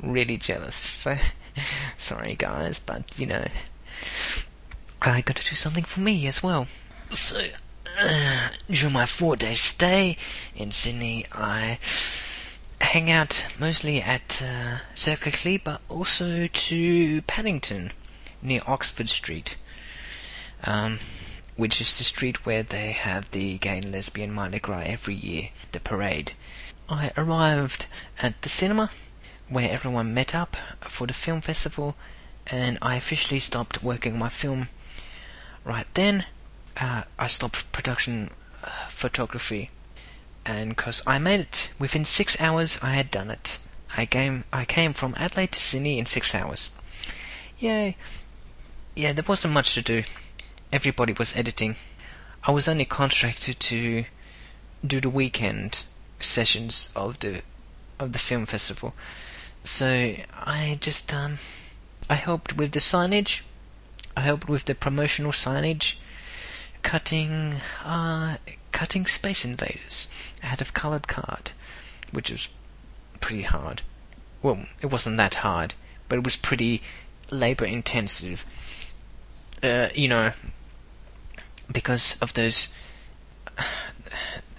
[0.00, 0.76] really jealous.
[0.76, 1.16] So
[1.98, 3.46] sorry guys, but you know
[5.02, 6.66] I got to do something for me as well.
[7.10, 7.46] So
[7.98, 10.16] uh, during my four day stay
[10.56, 11.78] in Sydney, I
[12.80, 17.92] hang out mostly at uh, Circular Quay, but also to Paddington
[18.42, 19.56] near Oxford Street.
[20.64, 20.98] Um,
[21.56, 25.50] which is the street where they have the gay and lesbian Mardi Gras every year,
[25.70, 26.32] the parade.
[26.88, 27.86] I arrived
[28.18, 28.90] at the cinema
[29.48, 30.56] where everyone met up
[30.88, 31.96] for the film festival,
[32.48, 34.68] and I officially stopped working on my film.
[35.62, 36.26] Right then,
[36.76, 38.30] uh, I stopped production
[38.64, 39.70] uh, photography,
[40.44, 43.58] and because I made it within six hours, I had done it.
[43.96, 46.70] I came, I came from Adelaide to Sydney in six hours.
[47.60, 47.96] Yay!
[48.96, 50.02] Yeah, there wasn't much to do
[50.74, 51.76] everybody was editing.
[52.42, 54.04] I was only contracted to
[54.84, 55.84] do the weekend
[56.18, 57.42] sessions of the
[58.00, 58.92] of the film festival.
[59.62, 61.38] So I just um
[62.10, 63.42] I helped with the signage.
[64.16, 65.94] I helped with the promotional signage,
[66.82, 68.38] cutting uh
[68.72, 70.08] cutting Space Invaders
[70.42, 71.52] out of colored card,
[72.10, 72.48] which was
[73.20, 73.82] pretty hard.
[74.42, 75.74] Well, it wasn't that hard,
[76.08, 76.82] but it was pretty
[77.30, 78.44] labor intensive.
[79.62, 80.32] Uh, you know,
[81.70, 82.68] because of those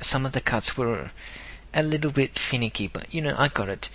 [0.01, 1.11] some of the cuts were
[1.73, 3.89] a little bit finicky, but you know, I got it.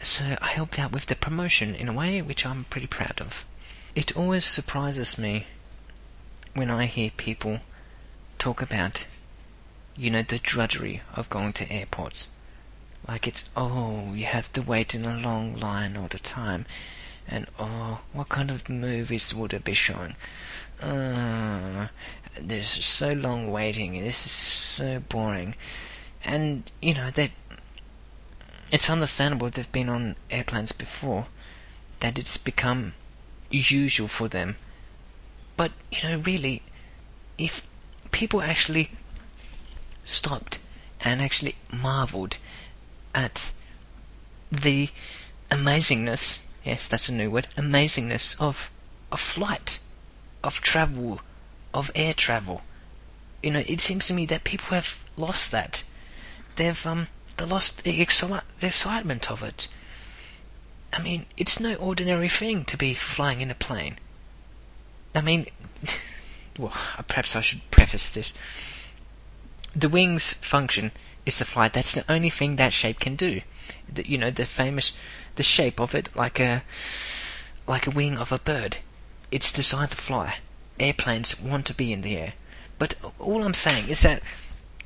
[0.00, 3.44] So I helped out with the promotion in a way which I'm pretty proud of.
[3.94, 5.46] It always surprises me
[6.54, 7.60] when I hear people
[8.38, 9.06] talk about,
[9.96, 12.28] you know, the drudgery of going to airports.
[13.06, 16.66] Like it's, oh, you have to wait in a long line all the time.
[17.28, 20.16] And oh, what kind of movies would it be showing?
[20.80, 21.88] Uh,
[22.52, 23.92] there's so long waiting.
[24.02, 25.54] This is so boring.
[26.22, 27.32] And, you know, they
[28.70, 31.28] it's understandable they've been on airplanes before,
[32.00, 32.92] that it's become
[33.50, 34.56] usual for them.
[35.56, 36.62] But, you know, really,
[37.38, 37.62] if
[38.10, 38.90] people actually
[40.04, 40.58] stopped
[41.00, 42.36] and actually marveled
[43.14, 43.52] at
[44.50, 44.90] the
[45.50, 48.70] amazingness, yes, that's a new word, amazingness of
[49.10, 49.78] a flight,
[50.44, 51.20] of travel,
[51.74, 52.62] of air travel.
[53.42, 55.82] You know, it seems to me that people have lost that.
[56.56, 59.68] They've um, they lost the, exci- the excitement of it.
[60.92, 63.98] I mean, it's no ordinary thing to be flying in a plane.
[65.14, 65.46] I mean,
[66.58, 66.76] well,
[67.08, 68.32] perhaps I should preface this.
[69.74, 70.92] The wings function
[71.24, 71.68] is to fly.
[71.68, 73.40] That's the only thing that shape can do.
[73.88, 74.92] The, you know, the famous,
[75.36, 76.62] the shape of it, like a,
[77.66, 78.76] like a wing of a bird.
[79.30, 80.36] It's designed to fly
[80.82, 82.34] airplanes want to be in the air.
[82.78, 84.22] But all I'm saying is that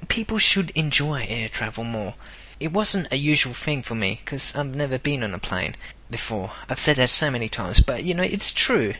[0.08, 2.14] people should enjoy air travel more.
[2.60, 5.74] It wasn't a usual thing for me because I've never been on a plane
[6.10, 6.52] before.
[6.68, 8.94] I've said that so many times, but you know, it's true.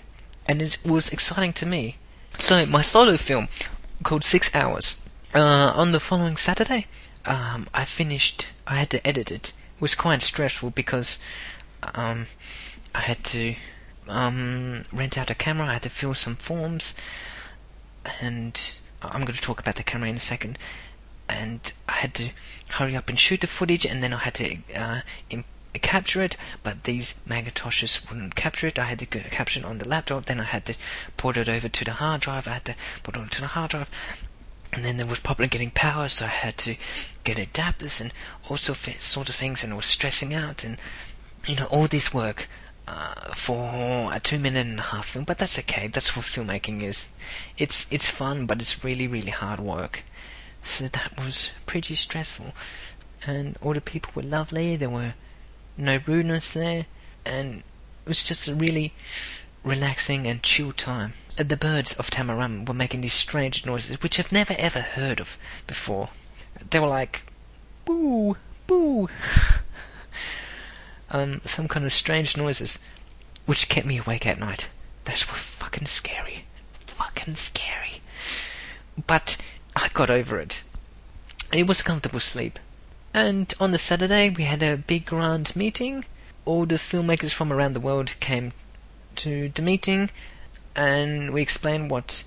[0.46, 1.96] And it was exciting to me.
[2.38, 3.48] So, my solo film
[4.02, 4.96] called Six Hours.
[5.34, 6.86] Uh, on the following Saturday,
[7.24, 9.48] um, I finished, I had to edit it.
[9.48, 11.18] It was quite stressful because
[11.82, 12.26] um,
[12.94, 13.56] I had to
[14.08, 15.68] um, rent out a camera.
[15.68, 16.94] I had to fill some forms,
[18.20, 18.58] and
[19.02, 20.58] I'm going to talk about the camera in a second.
[21.28, 22.30] And I had to
[22.68, 25.00] hurry up and shoot the footage, and then I had to uh,
[25.74, 26.36] capture it.
[26.62, 28.78] But these Macintoshes wouldn't capture it.
[28.78, 30.26] I had to capture it on the laptop.
[30.26, 30.74] Then I had to
[31.16, 32.46] port it over to the hard drive.
[32.46, 33.90] I had to put it onto the hard drive.
[34.72, 36.76] And then there was problem getting power, so I had to
[37.24, 38.12] get adapters and
[38.48, 40.76] all sort of things, and I was stressing out, and
[41.46, 42.48] you know all this work
[42.86, 45.88] uh, for a two minute and a half film, but that's okay.
[45.88, 47.08] That's what filmmaking is.
[47.58, 50.04] It's it's fun, but it's really really hard work.
[50.62, 52.52] So that was pretty stressful,
[53.26, 54.76] and all the people were lovely.
[54.76, 55.14] There were
[55.76, 56.86] no rudeness there,
[57.24, 57.58] and
[58.04, 58.92] it was just a really
[59.64, 61.14] relaxing and chill time.
[61.36, 65.36] The birds of Tamarama were making these strange noises which I've never ever heard of
[65.66, 66.10] before.
[66.70, 67.22] They were like,
[67.84, 69.08] boo, boo.
[71.10, 72.78] um, some kind of strange noises,
[73.44, 74.68] which kept me awake at night.
[75.04, 76.46] Those were fucking scary.
[76.86, 78.02] Fucking scary.
[79.06, 79.36] But
[79.76, 80.62] I got over it.
[81.52, 82.58] it was a comfortable sleep.
[83.14, 86.04] And on the Saturday, we had a big grand meeting.
[86.44, 88.52] All the filmmakers from around the world came
[89.16, 90.10] to the meeting,
[90.74, 92.24] and we explained what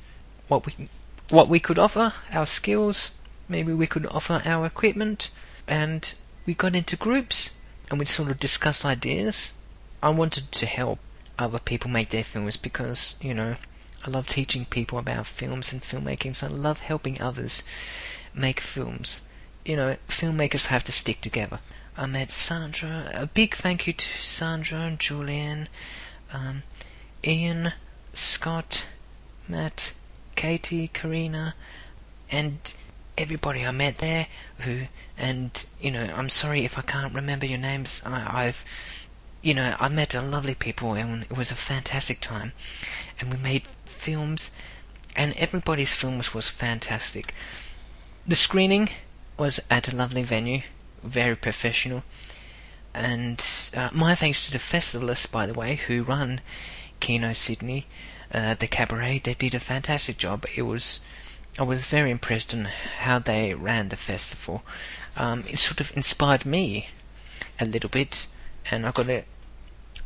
[0.47, 0.89] what we
[1.29, 3.11] what we could offer, our skills.
[3.47, 5.29] Maybe we could offer our equipment,
[5.67, 6.11] and
[6.45, 7.51] we got into groups
[7.89, 9.53] and we sort of discussed ideas.
[10.01, 10.99] I wanted to help
[11.37, 13.55] other people make their films because you know
[14.05, 16.35] I love teaching people about films and filmmaking.
[16.35, 17.63] So I love helping others
[18.33, 19.21] make films.
[19.65, 21.59] You know, filmmakers have to stick together.
[21.97, 23.11] I met Sandra.
[23.13, 25.67] A big thank you to Sandra and Julian,
[26.31, 26.63] um,
[27.25, 27.73] Ian,
[28.13, 28.85] Scott,
[29.49, 29.91] Matt,
[30.35, 31.55] Katie, Karina,
[32.31, 32.57] and
[33.19, 34.27] everybody I met there.
[34.59, 38.01] Who and you know, I'm sorry if I can't remember your names.
[38.05, 38.63] I, I've
[39.41, 42.53] you know, I met a lovely people and it was a fantastic time.
[43.19, 44.51] And we made films,
[45.15, 47.33] and everybody's films was fantastic.
[48.27, 48.89] The screening
[49.37, 50.61] was at a lovely venue,
[51.03, 52.03] very professional.
[52.93, 56.41] And uh, my thanks to the festivalists, by the way, who run
[56.99, 57.85] Kino Sydney,
[58.33, 59.23] uh, the Kabaret.
[59.23, 60.45] They did a fantastic job.
[60.55, 60.99] It was,
[61.59, 64.63] I was very impressed on how they ran the festival.
[65.17, 66.87] Um, it sort of inspired me
[67.59, 68.27] a little bit,
[68.71, 69.25] and I got a,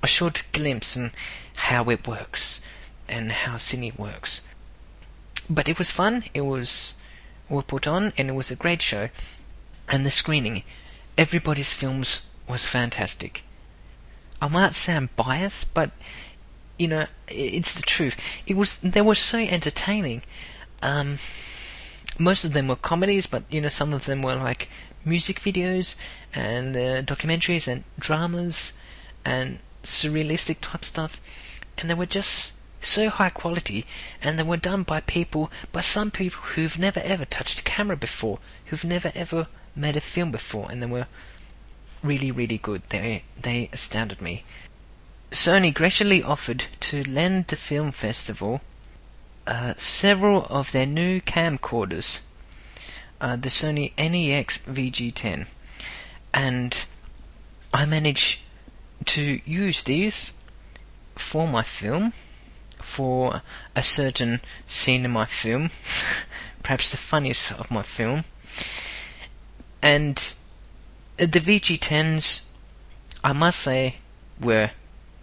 [0.01, 1.11] a short glimpse on
[1.55, 2.59] how it works
[3.07, 4.41] and how Sydney works.
[5.47, 6.23] But it was fun.
[6.33, 6.95] It was
[7.47, 9.11] well put on, and it was a great show.
[9.87, 10.63] And the screening,
[11.19, 13.43] everybody's films was fantastic.
[14.41, 15.91] I might sound biased, but
[16.79, 18.17] you know, it's the truth.
[18.47, 20.23] It was they were so entertaining.
[20.83, 21.17] Um,
[22.17, 24.67] most of them were comedies, but you know, some of them were like
[25.05, 25.95] music videos
[26.33, 28.73] and uh, documentaries and dramas
[29.23, 31.21] and surrealistic type stuff,
[31.77, 33.85] and they were just so high quality,
[34.21, 37.95] and they were done by people, by some people who've never ever touched a camera
[37.95, 41.07] before, who've never ever made a film before, and they were
[42.01, 42.81] really, really good.
[42.89, 44.43] They they astounded me.
[45.31, 48.59] Sony graciously offered to lend the film festival
[49.45, 52.21] uh, several of their new camcorders,
[53.19, 55.47] uh, the Sony NEX VG10,
[56.33, 56.85] and
[57.73, 58.39] I managed
[59.05, 60.33] to use these
[61.15, 62.13] for my film
[62.81, 63.41] for
[63.75, 65.71] a certain scene in my film,
[66.63, 68.25] perhaps the funniest of my film.
[69.81, 70.15] And
[71.17, 72.41] the VG10s,
[73.23, 73.97] I must say,
[74.39, 74.71] were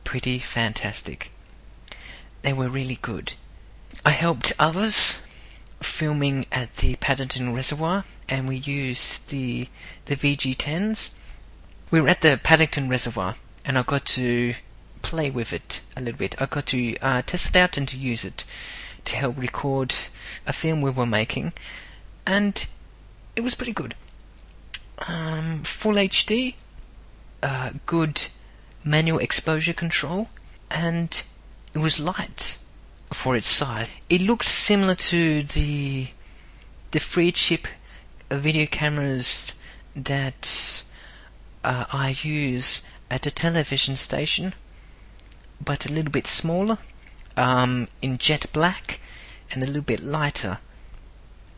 [0.04, 1.30] pretty fantastic.
[2.42, 3.34] They were really good.
[4.02, 5.18] I helped others
[5.82, 9.68] filming at the Paddington Reservoir, and we used the
[10.06, 11.10] the VG10s.
[11.90, 14.54] We were at the Paddington Reservoir, and I got to
[15.02, 16.34] play with it a little bit.
[16.40, 18.46] I got to uh, test it out and to use it
[19.04, 19.94] to help record
[20.46, 21.52] a film we were making,
[22.24, 22.64] and
[23.36, 23.94] it was pretty good.
[24.96, 26.54] Um, full HD,
[27.42, 28.28] uh, good
[28.82, 30.30] manual exposure control,
[30.70, 31.22] and
[31.74, 32.56] it was light
[33.12, 33.88] for its size.
[34.08, 36.08] It looked similar to the
[36.92, 37.66] the free chip
[38.30, 39.52] video cameras
[39.94, 40.82] that
[41.64, 44.54] uh, I use at a television station
[45.62, 46.78] but a little bit smaller,
[47.36, 48.98] um, in jet black,
[49.50, 50.58] and a little bit lighter.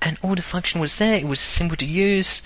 [0.00, 1.14] And all the function was there.
[1.14, 2.42] It was simple to use.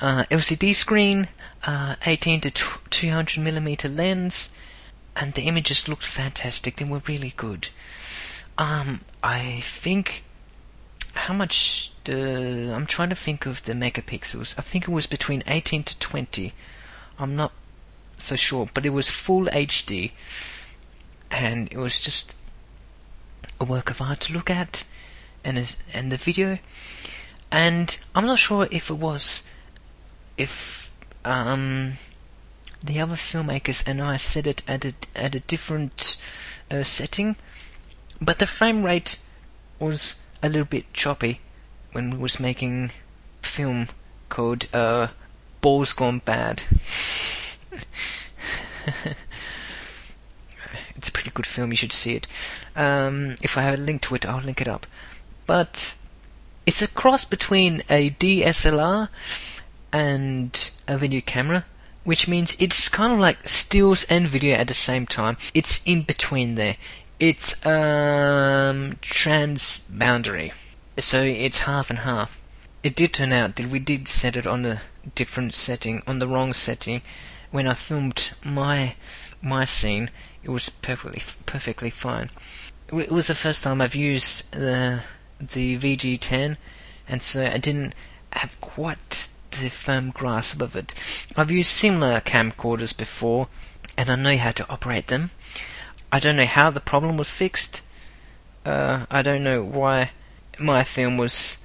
[0.00, 1.28] Uh, LCD screen,
[1.62, 4.50] uh, 18 to 200 millimeter lens,
[5.14, 6.76] and the images looked fantastic.
[6.76, 7.68] They were really good.
[8.58, 10.24] Um, I think
[11.14, 14.54] how much the I'm trying to think of the megapixels.
[14.58, 16.52] I think it was between 18 to 20.
[17.18, 17.52] I'm not
[18.18, 20.10] so sure, but it was full HD
[21.30, 22.34] and it was just
[23.60, 24.84] a work of art to look at,
[25.44, 26.58] and and the video,
[27.50, 29.42] and I'm not sure if it was
[30.36, 30.90] if
[31.24, 31.98] um
[32.82, 36.16] the other filmmakers and I set it at a at a different
[36.70, 37.36] uh, setting,
[38.20, 39.18] but the frame rate
[39.78, 41.40] was a little bit choppy
[41.92, 42.90] when we was making
[43.42, 43.88] film
[44.28, 45.08] called uh,
[45.60, 46.64] Balls Gone Bad.
[50.98, 51.70] It's a pretty good film.
[51.70, 52.26] You should see it.
[52.74, 54.84] Um, if I have a link to it, I'll link it up.
[55.46, 55.94] But
[56.66, 59.08] it's a cross between a DSLR
[59.92, 61.64] and a video camera,
[62.02, 65.36] which means it's kind of like stills and video at the same time.
[65.54, 66.76] It's in between there.
[67.20, 70.52] It's um transboundary,
[70.98, 72.40] so it's half and half.
[72.84, 74.82] It did turn out that we did set it on a
[75.16, 77.02] different setting, on the wrong setting,
[77.50, 78.94] when I filmed my
[79.42, 80.10] my scene
[80.44, 82.30] it was perfectly perfectly fine.
[82.86, 85.02] It was the first time I've used the
[85.40, 86.56] the VG10,
[87.08, 87.96] and so I didn't
[88.30, 90.94] have quite the firm grasp of it.
[91.34, 93.48] I've used similar camcorders before,
[93.96, 95.32] and I know how to operate them.
[96.10, 97.82] I don't know how the problem was fixed.
[98.64, 100.10] Uh, I don't know why
[100.58, 101.58] my film was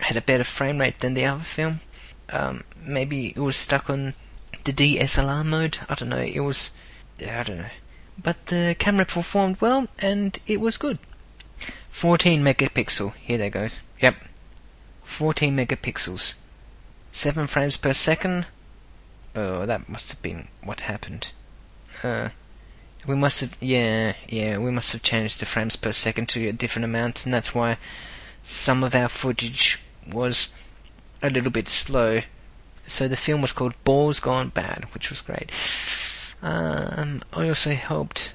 [0.00, 1.80] had a better frame rate than the other film.
[2.28, 4.14] Um, maybe it was stuck on
[4.64, 5.78] the DSLR mode.
[5.88, 6.18] I don't know.
[6.18, 6.70] It was
[7.20, 7.70] I don't know.
[8.16, 10.98] But the camera performed well, and it was good.
[11.90, 13.14] 14 megapixel.
[13.14, 13.68] Here they go.
[14.00, 14.16] Yep.
[15.02, 16.34] 14 megapixels.
[17.12, 18.46] 7 frames per second.
[19.34, 21.32] Oh, that must have been what happened.
[22.02, 22.28] Uh,
[23.08, 26.52] we must have, yeah, yeah, we must have changed the frames per second to a
[26.52, 27.78] different amount, and that's why
[28.42, 30.48] some of our footage was
[31.22, 32.20] a little bit slow.
[32.86, 35.50] So the film was called Balls Gone Bad, which was great.
[36.42, 38.34] Um, I also helped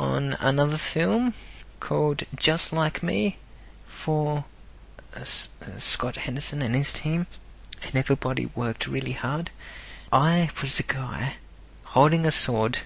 [0.00, 1.34] on another film
[1.78, 3.36] called Just Like Me
[3.86, 4.46] for
[5.14, 7.26] uh, uh, Scott Henderson and his team,
[7.82, 9.50] and everybody worked really hard.
[10.10, 11.34] I was the guy
[11.84, 12.80] holding a sword,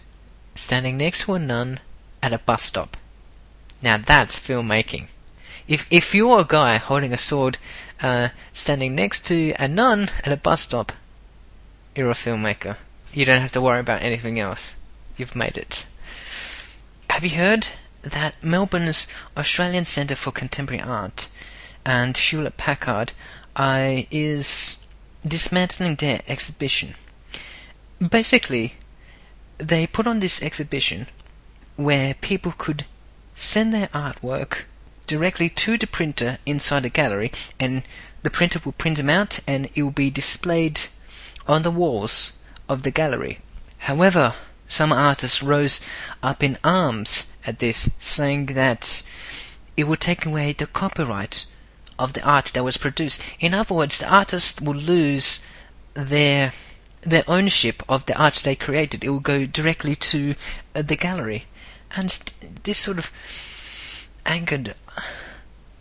[0.59, 1.79] standing next to a nun
[2.21, 2.97] at a bus stop.
[3.81, 5.07] Now that's filmmaking.
[5.69, 7.59] If if you're a guy holding a sword,
[8.01, 10.93] uh, standing next to a nun at a bus stop,
[11.95, 12.77] you're a filmmaker.
[13.13, 14.75] You don't have to worry about anything else.
[15.17, 15.87] You've made it.
[17.09, 17.69] Have you heard
[18.03, 19.07] that Melbourne's
[19.37, 21.29] Australian Centre for Contemporary Art
[21.85, 23.13] and Hewlett Packard
[23.55, 24.77] uh, is
[25.27, 26.95] dismantling their exhibition?
[28.01, 28.75] Basically,
[29.59, 31.07] they put on this exhibition
[31.77, 32.87] where people could
[33.35, 34.65] send their artwork
[35.07, 37.83] directly to the printer inside the gallery, and
[38.23, 40.81] the printer will print them out and it will be displayed
[41.47, 42.33] on the walls
[42.69, 43.41] of the gallery.
[43.79, 44.35] However,
[44.69, 45.81] some artists rose
[46.23, 49.03] up in arms at this, saying that
[49.77, 51.47] it would take away the copyright
[51.99, 53.21] of the art that was produced.
[53.41, 55.41] In other words, the artist will lose
[55.95, 56.53] their
[57.03, 59.05] their ownership of the art they created.
[59.05, 60.35] It will go directly to
[60.75, 61.47] uh, the gallery,
[61.91, 62.11] and
[62.65, 63.11] this sort of
[64.27, 64.75] angered.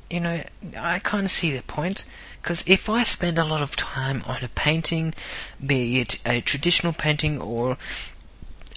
[0.10, 0.44] You know,
[0.78, 2.06] I can't see the point.
[2.42, 5.14] Because if I spend a lot of time on a painting,
[5.66, 7.78] be it a traditional painting or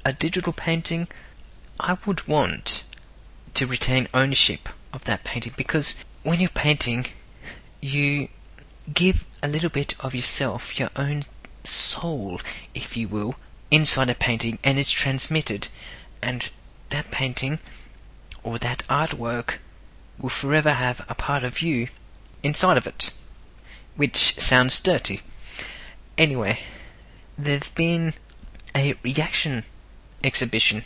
[0.04, 1.06] a digital painting,
[1.78, 2.82] I would want
[3.54, 7.06] to retain ownership of that painting because when you're painting,
[7.80, 8.28] you
[8.92, 11.24] give a little bit of yourself, your own
[11.64, 12.40] soul,
[12.74, 13.36] if you will,
[13.70, 15.68] inside a painting and it's transmitted.
[16.22, 16.48] And
[16.90, 17.58] that painting
[18.42, 19.58] or that artwork
[20.18, 21.88] will forever have a part of you
[22.42, 23.10] inside of it
[24.00, 25.20] which sounds dirty.
[26.16, 26.60] Anyway,
[27.36, 28.14] there's been
[28.74, 29.64] a reaction
[30.24, 30.84] exhibition,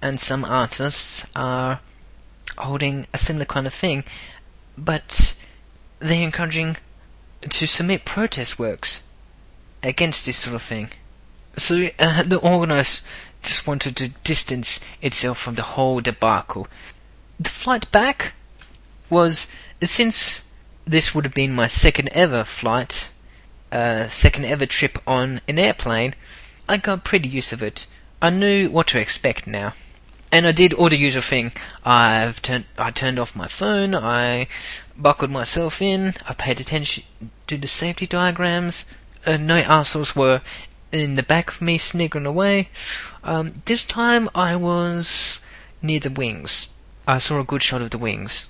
[0.00, 1.80] and some artists are
[2.56, 4.02] holding a similar kind of thing,
[4.78, 5.34] but
[5.98, 6.76] they're encouraging
[7.48, 9.02] to submit protest works
[9.82, 10.90] against this sort of thing.
[11.56, 13.02] So uh, the organizer
[13.42, 16.66] just wanted to distance itself from the whole debacle.
[17.38, 18.32] The flight back
[19.10, 19.46] was
[19.82, 20.42] since
[20.84, 23.10] this would have been my second ever flight,
[23.70, 26.14] uh, second ever trip on an airplane,
[26.68, 27.86] I got pretty used of it.
[28.20, 29.74] I knew what to expect now.
[30.30, 31.52] And I did all the usual thing.
[31.84, 34.48] I've turned, I turned off my phone, I
[34.96, 37.04] buckled myself in, I paid attention
[37.46, 38.84] to the safety diagrams,
[39.28, 40.40] uh, no assholes were
[40.90, 42.70] in the back of me sniggering away.
[43.22, 45.40] Um, this time I was
[45.82, 46.68] near the wings.
[47.06, 48.46] I saw a good shot of the wings.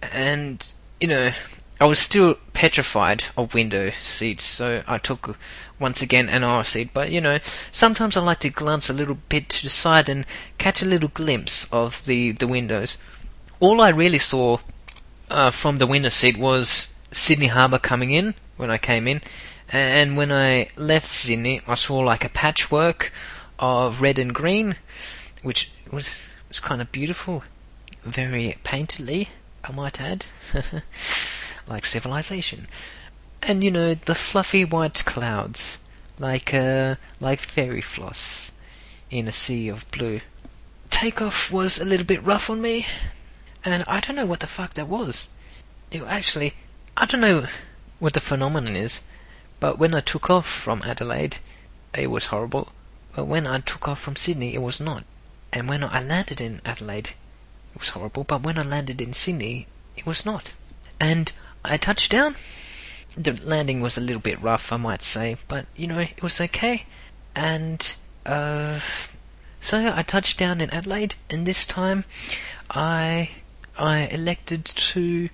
[0.00, 0.66] And,
[0.98, 1.32] you know,
[1.80, 5.36] I was still petrified of window seats, so I took
[5.78, 6.90] once again an aisle seat.
[6.92, 7.38] But you know,
[7.70, 10.24] sometimes I like to glance a little bit to the side and
[10.58, 12.96] catch a little glimpse of the the windows.
[13.60, 14.58] All I really saw
[15.30, 19.20] uh, from the window seat was Sydney Harbour coming in when I came in,
[19.70, 23.12] and when I left Sydney, I saw like a patchwork
[23.58, 24.76] of red and green,
[25.42, 27.44] which was was kind of beautiful,
[28.02, 29.28] very painterly,
[29.62, 30.24] I might add.
[31.66, 32.66] like civilization.
[33.42, 35.78] And you know, the fluffy white clouds,
[36.18, 38.50] like uh, like fairy floss
[39.10, 40.20] in a sea of blue.
[40.90, 42.86] Takeoff was a little bit rough on me,
[43.64, 45.28] and I don't know what the fuck that was.
[45.90, 46.54] It actually,
[46.96, 47.46] I don't know
[47.98, 49.00] what the phenomenon is,
[49.60, 51.38] but when I took off from Adelaide,
[51.92, 52.72] it was horrible.
[53.14, 55.04] But when I took off from Sydney, it was not.
[55.52, 57.10] And when I landed in Adelaide,
[57.74, 58.22] it was horrible.
[58.22, 60.52] But when I landed in Sydney, it was not.
[61.00, 61.32] And
[61.64, 62.36] I touched down.
[63.16, 66.40] The landing was a little bit rough, I might say, but you know, it was
[66.40, 66.86] okay.
[67.34, 67.94] And
[68.24, 68.78] uh,
[69.60, 72.04] so I touched down in Adelaide, and this time
[72.70, 73.30] I
[73.76, 75.30] I elected to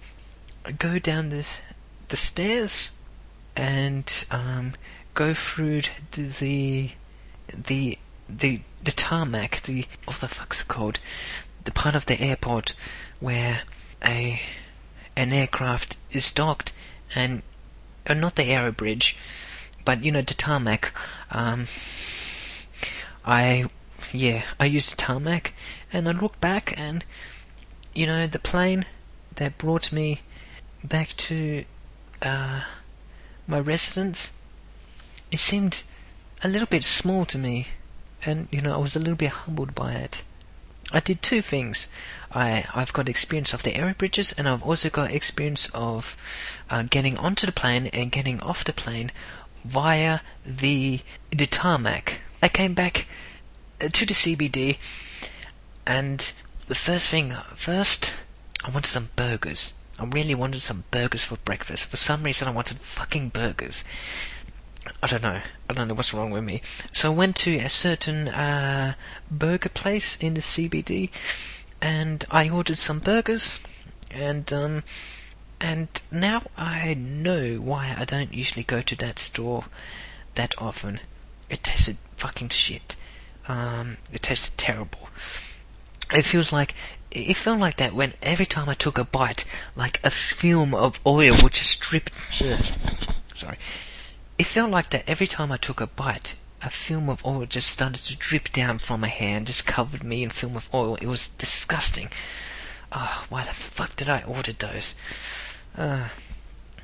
[0.79, 2.91] go down the stairs
[3.57, 4.75] and um,
[5.15, 5.83] go through
[6.13, 6.91] the
[7.49, 7.99] the
[8.29, 10.99] the the tarmac, the what the fuck's it called?
[11.65, 12.75] The part of the airport
[13.21, 13.63] where
[14.05, 14.41] a
[15.17, 16.73] an aircraft is docked
[17.15, 17.43] and
[18.07, 19.17] uh, not the aero bridge,
[19.85, 20.93] but you know the tarmac.
[21.31, 21.69] Um,
[23.25, 23.71] I
[24.13, 25.55] yeah, I used the tarmac
[25.93, 27.05] and I look back and
[27.95, 28.85] you know the plane
[29.37, 30.21] that brought me
[30.83, 31.65] back to
[32.23, 32.63] uh,
[33.47, 34.33] my residence.
[35.31, 35.83] It seemed
[36.43, 37.69] a little bit small to me,
[38.23, 40.23] and you know I was a little bit humbled by it.
[40.93, 41.89] I did two things.
[42.31, 46.17] I I've got experience of the air bridges, and I've also got experience of
[46.71, 49.13] uh, getting onto the plane and getting off the plane
[49.65, 52.21] via the the tarmac.
[52.43, 53.07] I came back
[53.81, 54.79] uh, to the CBD,
[55.87, 56.33] and
[56.69, 58.13] the first thing first,
[58.65, 59.73] I wanted some burgers.
[59.99, 61.85] I really wanted some burgers for breakfast.
[61.85, 63.85] For some reason, I wanted fucking burgers.
[65.03, 65.41] I don't know.
[65.69, 66.61] I don't know what's wrong with me.
[66.93, 68.95] So I went to a certain uh,
[69.31, 71.11] burger place in the CBD,
[71.81, 73.59] and I ordered some burgers,
[74.11, 74.83] and um,
[75.61, 79.67] and now I know why I don't usually go to that store
[80.35, 81.01] that often.
[81.49, 82.97] It tasted fucking shit.
[83.47, 85.09] Um, it tasted terrible.
[86.13, 86.75] It feels like
[87.15, 89.45] it felt like that when every time I took a bite,
[89.77, 92.11] like a film of oil would just drip.
[93.35, 93.57] Sorry.
[94.37, 97.69] It felt like that every time I took a bite, a film of oil just
[97.69, 100.97] started to drip down from my hand, just covered me in film of oil.
[100.97, 102.09] It was disgusting.
[102.91, 104.95] Oh, why the fuck did I order those?
[105.77, 106.09] Uh,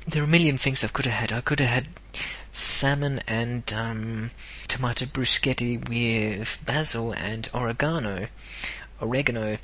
[0.07, 1.31] there are a million things I could have had.
[1.31, 1.87] I could have had
[2.53, 4.31] salmon and um,
[4.67, 8.27] tomato bruschetta with basil and oregano.
[9.01, 9.57] Oregano.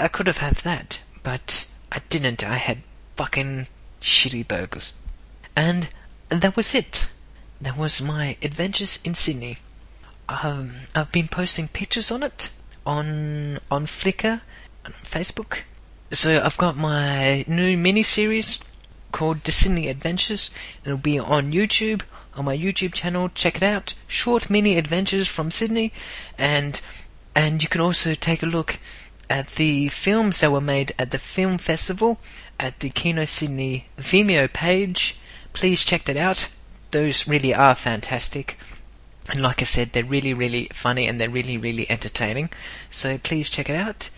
[0.00, 2.42] I could have had that, but I didn't.
[2.42, 2.82] I had
[3.16, 3.66] fucking
[4.00, 4.92] shitty burgers.
[5.54, 5.90] And
[6.30, 7.06] that was it.
[7.60, 9.58] That was my adventures in Sydney.
[10.28, 12.50] Um, I've been posting pictures on it
[12.86, 14.40] on on Flickr,
[14.84, 15.58] and on Facebook.
[16.12, 18.58] So I've got my new mini series
[19.12, 20.50] called The Sydney Adventures.
[20.82, 22.02] It'll be on YouTube
[22.34, 23.28] on my YouTube channel.
[23.28, 23.92] Check it out.
[24.08, 25.92] Short mini adventures from Sydney,
[26.38, 26.80] and
[27.34, 28.78] and you can also take a look
[29.30, 32.18] at the films that were made at the film festival
[32.58, 35.16] at the Kino Sydney Vimeo page.
[35.52, 36.48] Please check that out.
[36.90, 38.58] Those really are fantastic.
[39.28, 42.50] And like I said, they're really, really funny and they're really, really entertaining.
[42.90, 44.10] So please check it out.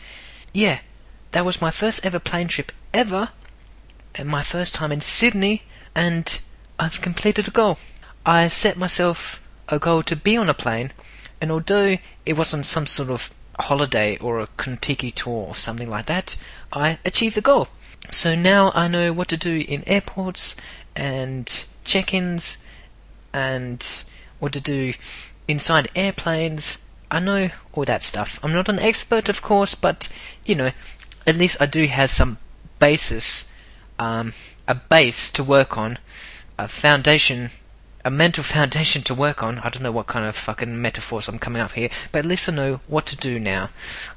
[0.54, 0.78] Yeah,
[1.32, 3.28] that was my first ever plane trip ever,
[4.14, 5.62] and my first time in Sydney,
[5.94, 6.40] and
[6.78, 7.78] I've completed a goal.
[8.24, 10.92] I set myself a goal to be on a plane,
[11.40, 16.06] and although it wasn't some sort of holiday or a Contiki tour or something like
[16.06, 16.36] that,
[16.72, 17.68] I achieved the goal.
[18.10, 20.56] So now I know what to do in airports
[20.96, 22.58] and check-ins
[23.32, 23.86] and
[24.38, 24.94] what to do
[25.48, 26.78] inside airplanes.
[27.10, 28.40] I know all that stuff.
[28.42, 30.08] I'm not an expert, of course, but
[30.44, 30.72] you know,
[31.26, 32.38] at least I do have some
[32.78, 33.44] basis,
[33.98, 34.34] um,
[34.66, 35.98] a base to work on,
[36.58, 37.50] a foundation
[38.04, 39.58] a mental foundation to work on.
[39.58, 42.48] I don't know what kind of fucking metaphors I'm coming up here, but at least
[42.48, 43.70] I know what to do now.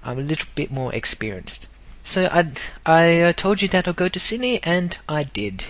[0.04, 1.68] I'm a little bit more experienced.
[2.04, 2.52] So I,
[2.86, 5.66] I uh, told you that I'll go to Sydney, and I did.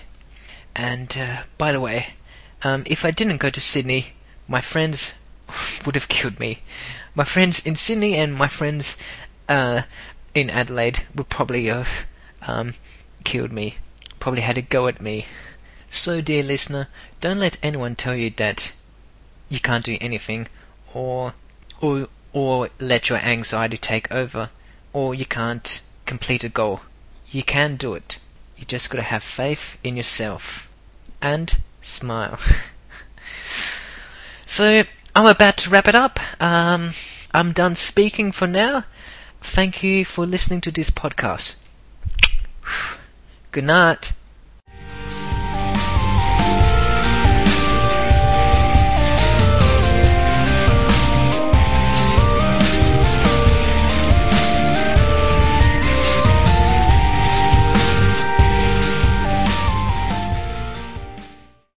[0.74, 2.14] And uh, by the way,
[2.62, 4.12] um, if I didn't go to Sydney,
[4.46, 5.14] my friends
[5.86, 6.62] would have killed me.
[7.14, 8.96] My friends in Sydney and my friends
[9.48, 9.82] uh,
[10.34, 11.88] in Adelaide would probably have
[12.42, 12.74] um,
[13.24, 13.78] killed me.
[14.20, 15.26] Probably had a go at me.
[15.88, 16.88] So, dear listener,
[17.20, 18.72] don't let anyone tell you that
[19.48, 20.48] you can't do anything,
[20.92, 21.34] or
[21.80, 24.50] or or let your anxiety take over,
[24.92, 26.80] or you can't complete a goal.
[27.30, 28.18] You can do it.
[28.56, 30.68] You just gotta have faith in yourself
[31.22, 32.38] and smile.
[34.46, 34.84] so
[35.14, 36.18] I'm about to wrap it up.
[36.42, 36.94] Um,
[37.32, 38.84] I'm done speaking for now.
[39.40, 41.54] Thank you for listening to this podcast.
[43.52, 44.12] Good night.